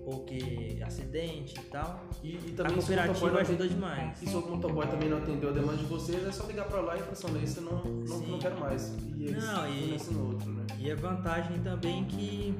ou 0.06 0.24
que 0.24 0.82
acidente 0.82 1.60
e 1.60 1.64
tal. 1.66 2.06
E, 2.24 2.30
e 2.36 2.54
A 2.54 2.56
também 2.56 2.74
o 2.74 2.76
cooperativa 2.78 3.30
não 3.32 3.38
ajuda 3.40 3.54
atende- 3.66 3.74
demais. 3.76 4.22
E 4.24 4.30
se 4.30 4.36
o 4.36 4.42
motoboy 4.50 4.88
também 4.88 5.10
não 5.10 5.18
atendeu 5.18 5.50
a 5.50 5.52
demanda 5.52 5.78
de 5.78 5.84
vocês, 5.86 6.26
é 6.26 6.32
só 6.32 6.46
ligar 6.48 6.66
pra 6.68 6.80
lá 6.80 6.96
e 6.96 7.00
falar 7.00 7.12
assim, 7.12 7.28
"Olha, 7.30 7.40
isso 7.44 7.62
não, 7.62 7.84
não, 7.84 8.08
Sim. 8.20 8.32
não 8.32 8.40
quero 8.40 8.58
mais. 8.60 8.96
E 9.18 9.26
eles 9.26 9.44
Não, 9.44 9.68
e- 9.70 9.98
outro, 10.18 10.50
né? 10.52 10.66
E 10.80 10.90
a 10.90 10.96
vantagem 10.96 11.60
também 11.60 12.06
que 12.06 12.58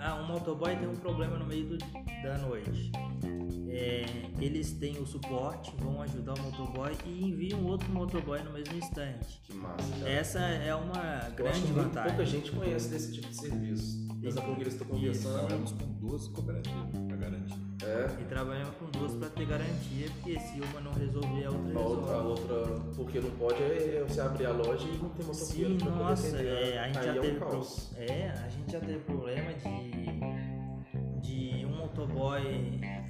ah, 0.00 0.14
um 0.16 0.26
motoboy 0.26 0.74
tem 0.76 0.88
um 0.88 0.96
problema 0.96 1.36
no 1.38 1.46
meio 1.46 1.66
do- 1.68 1.78
da 2.22 2.38
noite. 2.38 2.90
É, 3.72 4.04
eles 4.40 4.72
têm 4.72 4.98
o 4.98 5.06
suporte, 5.06 5.72
vão 5.78 6.02
ajudar 6.02 6.34
o 6.34 6.42
motoboy 6.42 6.92
e 7.06 7.24
enviam 7.28 7.64
outro 7.64 7.88
motoboy 7.92 8.42
no 8.42 8.52
mesmo 8.52 8.76
instante. 8.76 9.40
Que 9.44 9.54
massa, 9.54 9.92
cara. 9.98 10.10
Essa 10.10 10.38
é 10.40 10.74
uma 10.74 10.94
Eu 10.96 11.00
acho 11.00 11.34
grande 11.36 11.60
que 11.60 11.66
muito 11.72 11.76
vantagem. 11.88 12.08
pouca 12.10 12.26
gente 12.26 12.50
conhece 12.50 12.88
desse 12.88 13.12
tipo 13.12 13.28
de 13.28 13.36
serviço. 13.36 14.08
Que 14.20 14.26
eu 14.26 14.34
tô 14.34 14.42
conversando. 14.84 15.34
Trabalhamos 15.38 15.72
com 15.72 15.86
duas 15.94 16.28
cooperativas 16.28 16.90
pra 17.06 17.16
garantir. 17.16 17.69
É. 17.90 18.08
E 18.20 18.24
trabalhamos 18.24 18.74
com 18.76 18.86
duas 18.86 19.14
para 19.14 19.28
ter 19.30 19.46
garantia, 19.46 20.08
porque 20.14 20.38
se 20.40 20.60
uma 20.60 20.80
não 20.80 20.92
resolver, 20.92 21.44
a 21.44 21.50
outra 21.50 21.78
A 21.78 21.82
outra, 21.82 22.14
a 22.14 22.22
outra, 22.22 22.80
porque 22.94 23.20
não 23.20 23.30
pode 23.32 23.62
é 23.62 24.04
você 24.08 24.20
abrir 24.20 24.46
a 24.46 24.52
loja 24.52 24.86
e 24.86 24.96
não 24.98 25.08
ter 25.10 25.24
motoqueiro 25.24 25.34
Sim, 25.34 25.78
nossa, 25.88 26.28
atender. 26.28 26.46
é, 26.46 26.78
a 26.78 26.86
gente 26.86 26.98
Aí 26.98 27.04
já 27.04 27.14
é 27.14 27.18
um 27.18 27.22
teve 27.22 27.38
pro- 27.38 27.50
caos. 27.50 27.90
é, 27.96 28.30
a 28.30 28.48
gente 28.48 28.72
já 28.72 28.80
teve 28.80 28.98
problema 29.00 29.52
de 29.54 30.00
de 31.20 31.66
um 31.66 31.76
motoboy 31.76 32.40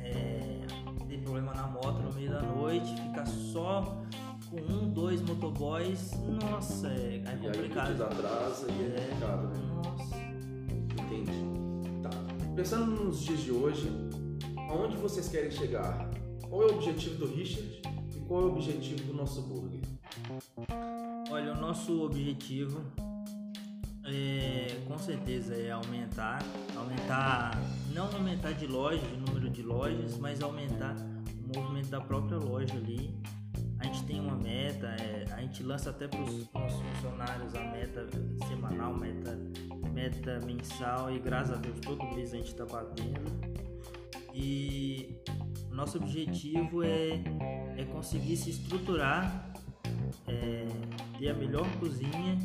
é, 0.02 0.60
ter 1.08 1.18
problema 1.18 1.54
na 1.54 1.66
moto 1.68 2.00
no 2.02 2.12
meio 2.12 2.30
da 2.30 2.42
noite, 2.42 2.94
ficar 2.94 3.26
só 3.26 3.96
com 4.50 4.56
um, 4.60 4.88
dois 4.90 5.20
motoboys, 5.22 6.12
nossa, 6.42 6.88
é, 6.88 7.22
é 7.24 7.38
E 7.42 7.46
aí 7.46 7.52
complicado. 7.52 7.92
desatrasa 7.92 8.66
e 8.68 8.82
é 8.82 8.96
É. 8.96 9.00
complicado, 9.00 9.46
né? 9.48 9.60
Nossa. 9.74 10.16
Entendi. 11.04 12.02
Tá. 12.02 12.10
Pensando 12.56 13.04
nos 13.04 13.20
dias 13.20 13.40
de 13.40 13.52
hoje, 13.52 13.88
aonde 14.70 14.96
vocês 14.96 15.28
querem 15.28 15.50
chegar? 15.50 16.08
Qual 16.48 16.62
é 16.62 16.66
o 16.66 16.74
objetivo 16.76 17.16
do 17.16 17.34
Richard 17.34 17.82
e 18.16 18.20
qual 18.20 18.42
é 18.42 18.44
o 18.44 18.48
objetivo 18.48 19.02
do 19.04 19.14
nosso 19.14 19.42
burger? 19.42 19.80
Olha, 21.30 21.52
o 21.52 21.60
nosso 21.60 22.02
objetivo 22.02 22.80
É, 24.12 24.66
com 24.88 24.98
certeza 24.98 25.54
é 25.54 25.70
aumentar, 25.70 26.42
aumentar, 26.74 27.56
não 27.94 28.06
aumentar 28.06 28.52
de 28.52 28.66
lojas, 28.66 29.02
de 29.08 29.16
número 29.18 29.48
de 29.48 29.62
lojas, 29.62 30.18
mas 30.18 30.42
aumentar 30.42 30.96
o 31.44 31.56
movimento 31.56 31.90
da 31.90 32.00
própria 32.00 32.38
loja 32.38 32.74
ali. 32.74 33.14
A 33.78 33.84
gente 33.84 34.02
tem 34.04 34.18
uma 34.18 34.36
meta, 34.36 34.88
é, 34.88 35.24
a 35.32 35.40
gente 35.42 35.62
lança 35.62 35.90
até 35.90 36.08
para 36.08 36.20
os 36.22 36.48
funcionários 36.48 37.54
a 37.54 37.64
meta 37.70 38.06
semanal, 38.48 38.96
meta, 38.96 39.38
meta 39.92 40.40
mensal 40.44 41.12
e 41.14 41.18
graças 41.20 41.56
a 41.56 41.60
Deus 41.60 41.78
todo 41.80 42.02
mês 42.14 42.32
a 42.32 42.36
gente 42.36 42.48
está 42.48 42.64
batendo. 42.64 43.49
E 44.40 45.22
nosso 45.70 45.98
objetivo 45.98 46.82
é, 46.82 47.22
é 47.76 47.84
conseguir 47.84 48.36
se 48.36 48.50
estruturar, 48.50 49.52
é, 50.26 50.66
ter 51.18 51.28
a 51.28 51.34
melhor 51.34 51.66
cozinha 51.78 52.38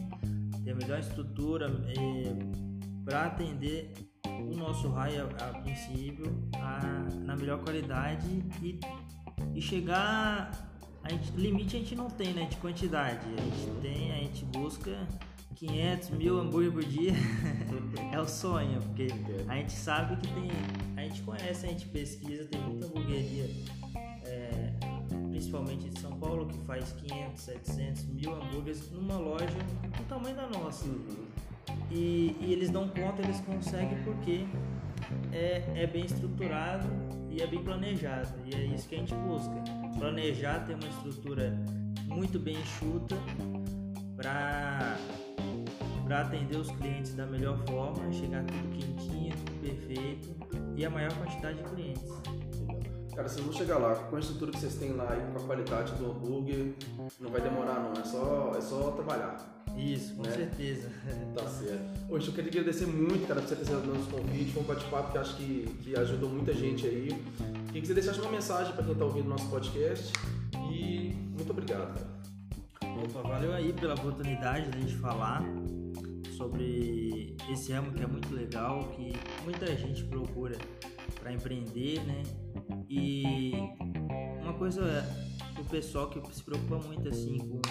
ter 0.66 0.72
a 0.72 0.76
melhor 0.76 1.00
estrutura 1.00 1.68
é, 1.88 3.06
para 3.06 3.28
atender 3.28 3.94
o 4.28 4.56
nosso 4.58 4.90
raio 4.90 5.30
a, 5.40 5.46
a 5.46 5.62
princípio 5.62 6.26
a, 6.56 6.82
na 7.24 7.36
melhor 7.36 7.64
qualidade 7.64 8.44
e, 8.62 8.80
e 9.54 9.62
chegar 9.62 10.52
a 11.04 11.10
gente, 11.10 11.32
limite 11.38 11.76
a 11.78 11.80
gente 11.80 11.96
não 11.96 12.10
tem 12.10 12.34
né 12.34 12.46
de 12.46 12.58
quantidade. 12.58 13.28
A 13.28 13.42
gente 13.42 13.82
tem 13.82 14.12
a 14.12 14.16
gente 14.16 14.44
busca 14.46 15.08
500 15.56 16.10
mil 16.12 16.40
hambúrguer 16.40 16.72
por 16.72 16.84
dia 16.84 17.14
é 18.12 18.20
o 18.20 18.28
sonho 18.28 18.82
porque 18.82 19.08
a 19.48 19.56
gente 19.56 19.72
sabe 19.72 20.16
que 20.18 20.28
tem 20.34 20.50
a 20.98 21.02
gente 21.02 21.22
conhece 21.22 21.66
a 21.66 21.70
gente 21.70 21.86
pesquisa 21.88 22.46
tem 22.46 22.62
muita 22.62 22.86
hamburgueria 22.86 23.50
é, 24.26 24.74
principalmente 25.36 25.90
de 25.90 26.00
São 26.00 26.12
Paulo, 26.18 26.48
que 26.48 26.58
faz 26.66 26.92
500, 26.94 27.42
700, 27.42 28.06
mil 28.06 28.34
hambúrgueres 28.34 28.90
numa 28.92 29.18
loja 29.18 29.46
do 29.46 30.08
tamanho 30.08 30.36
da 30.36 30.48
nossa. 30.48 30.86
Uhum. 30.86 31.26
E, 31.92 32.36
e, 32.40 32.54
eles 32.54 32.70
dão 32.70 32.88
conta, 32.88 33.22
eles 33.22 33.40
conseguem 33.42 34.02
porque 34.04 34.46
é, 35.32 35.64
é 35.76 35.88
bem 35.88 36.06
estruturado 36.06 36.88
e 37.30 37.42
é 37.42 37.48
bem 37.48 37.62
planejado. 37.62 38.34
E 38.46 38.56
é 38.56 38.66
isso 38.66 38.88
que 38.88 38.96
a 38.96 39.00
gente 39.00 39.14
busca: 39.14 39.54
planejar, 39.98 40.66
ter 40.66 40.74
uma 40.74 40.88
estrutura 40.88 41.54
muito 42.06 42.40
bem 42.40 42.56
enxuta 42.56 43.18
para 44.16 44.98
para 46.06 46.22
atender 46.22 46.58
os 46.58 46.70
clientes 46.72 47.16
da 47.16 47.26
melhor 47.26 47.58
forma, 47.66 48.12
chegar 48.14 48.44
tudo 48.46 48.70
quentinho, 48.70 49.36
tudo 49.36 49.62
perfeito 49.62 50.30
e 50.78 50.86
a 50.86 50.90
maior 50.90 51.12
quantidade 51.14 51.58
de 51.58 51.64
clientes. 51.64 52.04
Cara, 53.16 53.30
vocês 53.30 53.46
vão 53.46 53.54
chegar 53.54 53.78
lá, 53.78 53.96
com 53.96 54.16
a 54.18 54.20
estrutura 54.20 54.52
que 54.52 54.60
vocês 54.60 54.76
têm 54.76 54.92
lá 54.92 55.16
e 55.18 55.32
com 55.32 55.40
a 55.40 55.48
qualidade 55.48 55.94
do 55.94 56.12
hambúrguer, 56.12 56.74
não 57.20 57.32
vai 57.32 57.42
demorar 57.42 57.80
não, 57.80 57.94
é 57.94 58.04
só, 58.04 58.54
é 58.58 58.62
só 58.62 58.92
trabalhar. 58.92 59.64
Isso, 59.78 60.16
com 60.16 60.24
né? 60.24 60.32
certeza. 60.32 60.90
Tá 61.34 61.48
certo. 61.50 61.84
Hoje 62.10 62.28
eu 62.28 62.34
queria 62.34 62.50
agradecer 62.50 62.86
muito, 62.86 63.28
cara, 63.28 63.42
por 63.42 63.50
você 63.50 63.56
ter 63.56 63.64
aceitado 63.64 63.90
o 63.90 63.94
nosso 63.94 64.10
convite. 64.10 64.54
Foi 64.54 64.64
um 64.64 64.66
bate-papo 64.66 65.12
que 65.12 65.18
acho 65.18 65.36
que, 65.36 65.78
que 65.84 65.96
ajudou 65.98 66.30
muita 66.30 66.54
gente 66.54 66.88
aí. 66.88 67.08
Queria 67.68 67.82
que 67.82 67.88
você 67.88 67.94
deixasse 67.94 68.22
uma 68.22 68.32
mensagem 68.32 68.74
para 68.74 68.84
quem 68.84 68.94
está 68.94 69.04
ouvindo 69.04 69.26
o 69.26 69.30
nosso 69.30 69.50
podcast. 69.50 70.14
E 70.72 71.14
muito 71.36 71.50
obrigado, 71.52 71.94
cara. 71.94 72.96
Opa, 73.04 73.28
valeu 73.28 73.54
aí 73.54 73.74
pela 73.74 73.96
oportunidade 73.96 74.72
de 74.72 74.78
a 74.78 74.82
gente 74.82 74.96
falar 74.96 75.44
sobre 76.36 77.36
esse 77.50 77.72
ramo 77.72 77.92
que 77.94 78.04
é 78.04 78.08
muito 78.08 78.34
legal, 78.34 78.90
que 78.90 79.14
muita 79.44 79.76
gente 79.76 80.04
procura 80.06 80.58
para 81.20 81.32
empreender, 81.32 82.04
né? 82.06 82.24
E 82.90 83.54
uma 84.42 84.54
coisa 84.54 85.04
o 85.60 85.64
pessoal 85.66 86.10
que 86.10 86.22
se 86.34 86.44
preocupa 86.44 86.78
muito 86.86 87.08
assim 87.10 87.38
com 87.40 87.62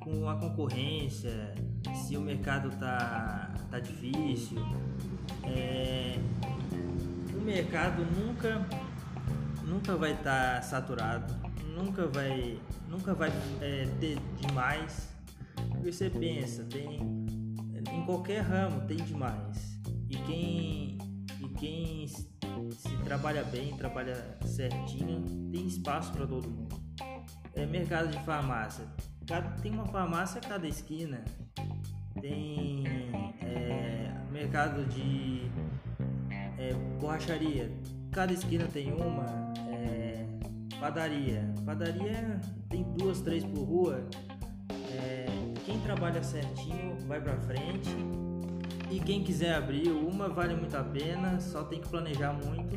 com 0.00 0.28
a 0.28 0.34
concorrência, 0.36 1.54
se 1.94 2.16
o 2.16 2.22
mercado 2.22 2.70
tá 2.78 3.52
tá 3.70 3.78
difícil, 3.78 4.58
é, 5.44 6.18
o 7.34 7.40
mercado 7.40 8.02
nunca 8.16 8.66
nunca 9.64 9.96
vai 9.96 10.12
estar 10.12 10.56
tá 10.56 10.62
saturado, 10.62 11.34
nunca 11.76 12.06
vai 12.06 12.58
nunca 12.88 13.14
vai 13.14 13.30
é, 13.60 13.86
ter 14.00 14.18
demais. 14.40 15.10
Porque 15.80 15.92
você 15.92 16.10
pensa, 16.10 16.62
tem 16.64 17.00
em 17.90 18.04
qualquer 18.04 18.42
ramo 18.42 18.82
tem 18.82 18.98
demais. 18.98 19.80
E 20.10 20.16
quem 20.16 20.98
e 21.40 21.48
quem 21.58 22.06
se 22.06 22.28
trabalha 23.02 23.42
bem, 23.44 23.74
trabalha 23.78 24.36
certinho, 24.44 25.24
tem 25.50 25.66
espaço 25.66 26.12
para 26.12 26.26
todo 26.26 26.50
mundo. 26.50 26.76
É 27.54 27.64
mercado 27.64 28.10
de 28.10 28.18
farmácia. 28.24 28.84
tem 29.62 29.72
uma 29.72 29.86
farmácia 29.86 30.38
a 30.44 30.46
cada 30.46 30.68
esquina. 30.68 31.24
Tem 32.20 32.84
é, 33.40 34.12
mercado 34.30 34.84
de 34.84 35.50
é, 36.58 36.74
borracharia. 37.00 37.72
Cada 38.12 38.34
esquina 38.34 38.66
tem 38.66 38.92
uma. 38.92 39.54
É, 39.70 40.26
padaria. 40.78 41.50
Padaria 41.64 42.38
tem 42.68 42.82
duas, 42.98 43.22
três 43.22 43.44
por 43.44 43.62
rua. 43.64 44.06
Quem 45.70 45.78
trabalha 45.82 46.20
certinho 46.20 46.96
vai 47.06 47.20
para 47.20 47.36
frente. 47.42 47.90
E 48.90 48.98
quem 48.98 49.22
quiser 49.22 49.54
abrir 49.54 49.88
uma 49.88 50.28
vale 50.28 50.56
muito 50.56 50.76
a 50.76 50.82
pena, 50.82 51.38
só 51.38 51.62
tem 51.62 51.80
que 51.80 51.88
planejar 51.88 52.32
muito. 52.32 52.76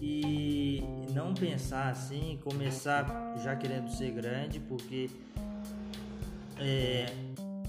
E 0.00 0.80
não 1.12 1.34
pensar 1.34 1.88
assim, 1.88 2.38
começar 2.44 3.34
já 3.42 3.56
querendo 3.56 3.90
ser 3.90 4.12
grande, 4.12 4.60
porque 4.60 5.10
é, 6.56 7.06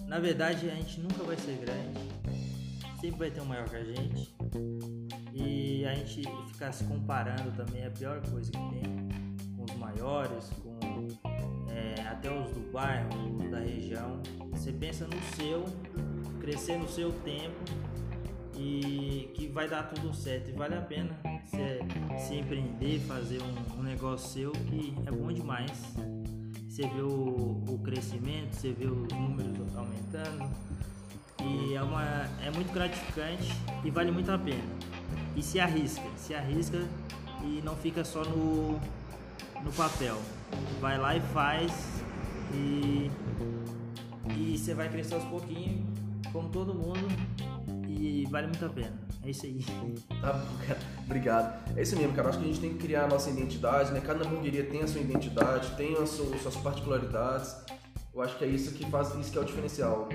na 0.06 0.20
verdade 0.20 0.70
a 0.70 0.76
gente 0.76 1.00
nunca 1.02 1.24
vai 1.24 1.36
ser 1.36 1.58
grande, 1.58 2.00
sempre 3.02 3.17
vai 3.17 3.32
ter 3.32 3.41
um 3.41 3.46
maior 3.46 3.67
que 3.67 3.78
a 3.78 3.84
gente. 3.84 4.32
E 5.34 5.84
a 5.88 5.96
gente 5.96 6.22
ficar 6.52 6.72
se 6.72 6.84
comparando 6.84 7.52
também 7.54 7.82
é 7.82 7.88
a 7.88 7.91
pior 7.91 8.22
coisa 8.30 8.52
que 8.52 8.60
tem 8.60 8.84
com 9.58 9.63
os 9.63 9.76
maiores, 9.76 10.52
com 10.62 10.70
até 12.21 12.29
os 12.31 12.51
do 12.51 12.71
bairro, 12.71 13.10
os 13.36 13.49
da 13.49 13.57
região. 13.57 14.21
Você 14.51 14.71
pensa 14.71 15.07
no 15.07 15.19
seu 15.36 15.65
crescer 16.39 16.77
no 16.77 16.88
seu 16.88 17.12
tempo 17.12 17.55
e 18.55 19.31
que 19.34 19.47
vai 19.47 19.67
dar 19.67 19.84
tudo 19.89 20.13
certo 20.13 20.49
e 20.49 20.53
vale 20.53 20.75
a 20.75 20.81
pena 20.81 21.19
se, 21.45 22.27
se 22.27 22.36
empreender, 22.36 22.99
fazer 23.07 23.41
um, 23.41 23.79
um, 23.79 23.84
negócio 23.84 24.29
seu 24.29 24.51
que 24.51 24.93
é 25.05 25.12
bom 25.12 25.31
demais. 25.31 25.71
Você 26.69 26.84
vê 26.84 27.01
o, 27.01 27.63
o 27.67 27.79
crescimento, 27.84 28.53
você 28.53 28.71
vê 28.71 28.86
os 28.86 29.12
números 29.12 29.75
aumentando 29.75 30.47
e 31.43 31.73
é, 31.73 31.81
uma, 31.81 32.03
é 32.45 32.51
muito 32.53 32.71
gratificante 32.71 33.51
e 33.84 33.89
vale 33.89 34.12
muito 34.12 34.31
a 34.31 34.38
pena. 34.38 34.63
E 35.36 35.41
se 35.41 35.60
arrisca, 35.60 36.05
se 36.17 36.36
arrisca 36.36 36.88
e 37.43 37.62
não 37.63 37.75
fica 37.75 38.03
só 38.03 38.23
no, 38.23 38.79
no 39.63 39.73
papel. 39.75 40.19
Vai 40.79 40.97
lá 40.97 41.15
e 41.15 41.21
faz 41.34 41.90
e, 42.54 43.12
e 44.38 44.58
você 44.58 44.74
vai 44.74 44.90
crescer 44.90 45.16
aos 45.16 45.24
pouquinhos 45.26 45.82
como 46.32 46.50
todo 46.50 46.74
mundo, 46.74 47.08
e 47.88 48.26
vale 48.30 48.48
muito 48.48 48.66
a 48.66 48.70
pena. 48.70 48.94
É 49.24 49.30
isso 49.30 49.46
aí. 49.46 49.64
Tá 50.22 50.34
bom, 50.34 50.66
cara. 50.66 50.80
Obrigado. 51.06 51.78
É 51.78 51.82
isso 51.82 51.96
mesmo, 51.96 52.14
cara. 52.14 52.30
Acho 52.30 52.40
que 52.40 52.46
a 52.46 52.48
gente 52.48 52.60
tem 52.60 52.72
que 52.72 52.80
criar 52.80 53.04
a 53.04 53.08
nossa 53.08 53.30
identidade, 53.30 53.92
né? 53.92 54.02
Cada 54.02 54.26
hamburgueria 54.26 54.64
tem 54.64 54.82
a 54.82 54.88
sua 54.88 55.02
identidade, 55.02 55.76
tem 55.76 55.96
as 55.98 56.10
suas 56.10 56.56
particularidades. 56.58 57.56
Eu 58.14 58.22
acho 58.22 58.38
que 58.38 58.44
é 58.44 58.48
isso 58.48 58.74
que 58.74 58.90
faz 58.90 59.14
isso 59.16 59.32
que 59.32 59.38
é 59.38 59.42
o 59.42 59.46
diferencial. 59.46 60.10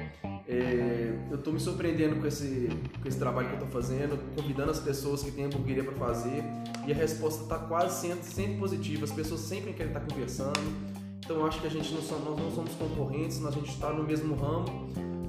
É, 0.46 1.18
eu 1.30 1.36
estou 1.36 1.52
me 1.52 1.58
surpreendendo 1.58 2.16
com 2.16 2.26
esse, 2.26 2.68
com 3.00 3.08
esse 3.08 3.18
trabalho 3.18 3.48
que 3.48 3.54
eu 3.54 3.64
estou 3.64 3.70
fazendo, 3.70 4.18
convidando 4.34 4.70
as 4.70 4.80
pessoas 4.80 5.22
que 5.22 5.30
têm 5.30 5.46
hamburgueria 5.46 5.82
para 5.82 5.94
fazer 5.94 6.44
e 6.86 6.92
a 6.92 6.94
resposta 6.94 7.44
está 7.44 7.58
quase 7.58 8.08
sendo 8.08 8.22
sempre 8.22 8.56
positiva. 8.56 9.04
As 9.04 9.12
pessoas 9.12 9.40
sempre 9.40 9.72
querem 9.72 9.92
estar 9.92 10.00
conversando. 10.00 10.95
Então 11.26 11.36
eu 11.36 11.46
acho 11.46 11.60
que 11.60 11.66
a 11.66 11.70
gente 11.70 11.92
não 11.92 12.00
nós 12.00 12.40
não 12.40 12.50
somos 12.52 12.72
concorrentes, 12.76 13.44
a 13.44 13.50
gente 13.50 13.68
está 13.68 13.92
no 13.92 14.02
mesmo 14.02 14.34
ramo 14.34 14.86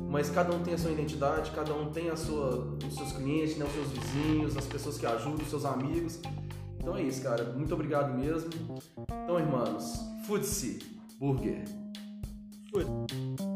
mas 0.10 0.30
cada 0.30 0.56
um 0.56 0.64
tem 0.64 0.74
a 0.74 0.78
sua 0.78 0.92
identidade, 0.92 1.52
cada 1.52 1.74
um 1.74 1.92
tem 1.92 2.10
a 2.10 2.16
sua, 2.16 2.76
os 2.88 2.96
seus 2.96 3.12
clientes, 3.12 3.58
né, 3.58 3.66
os 3.66 3.74
seus 3.74 3.88
vizinhos, 3.92 4.58
as 4.58 4.66
pessoas 4.66 4.98
que 4.98 5.06
ajudam, 5.06 5.44
os 5.44 5.50
seus 5.50 5.66
amigos. 5.66 6.20
Então 6.80 6.96
é 6.96 7.04
isso, 7.04 7.22
cara. 7.22 7.44
Muito 7.44 7.74
obrigado 7.74 8.18
mesmo. 8.18 8.50
Então, 9.24 9.40
irmãos, 9.40 10.00
Foodse 10.26 10.80
Burger. 11.20 11.66
Food. 12.72 13.47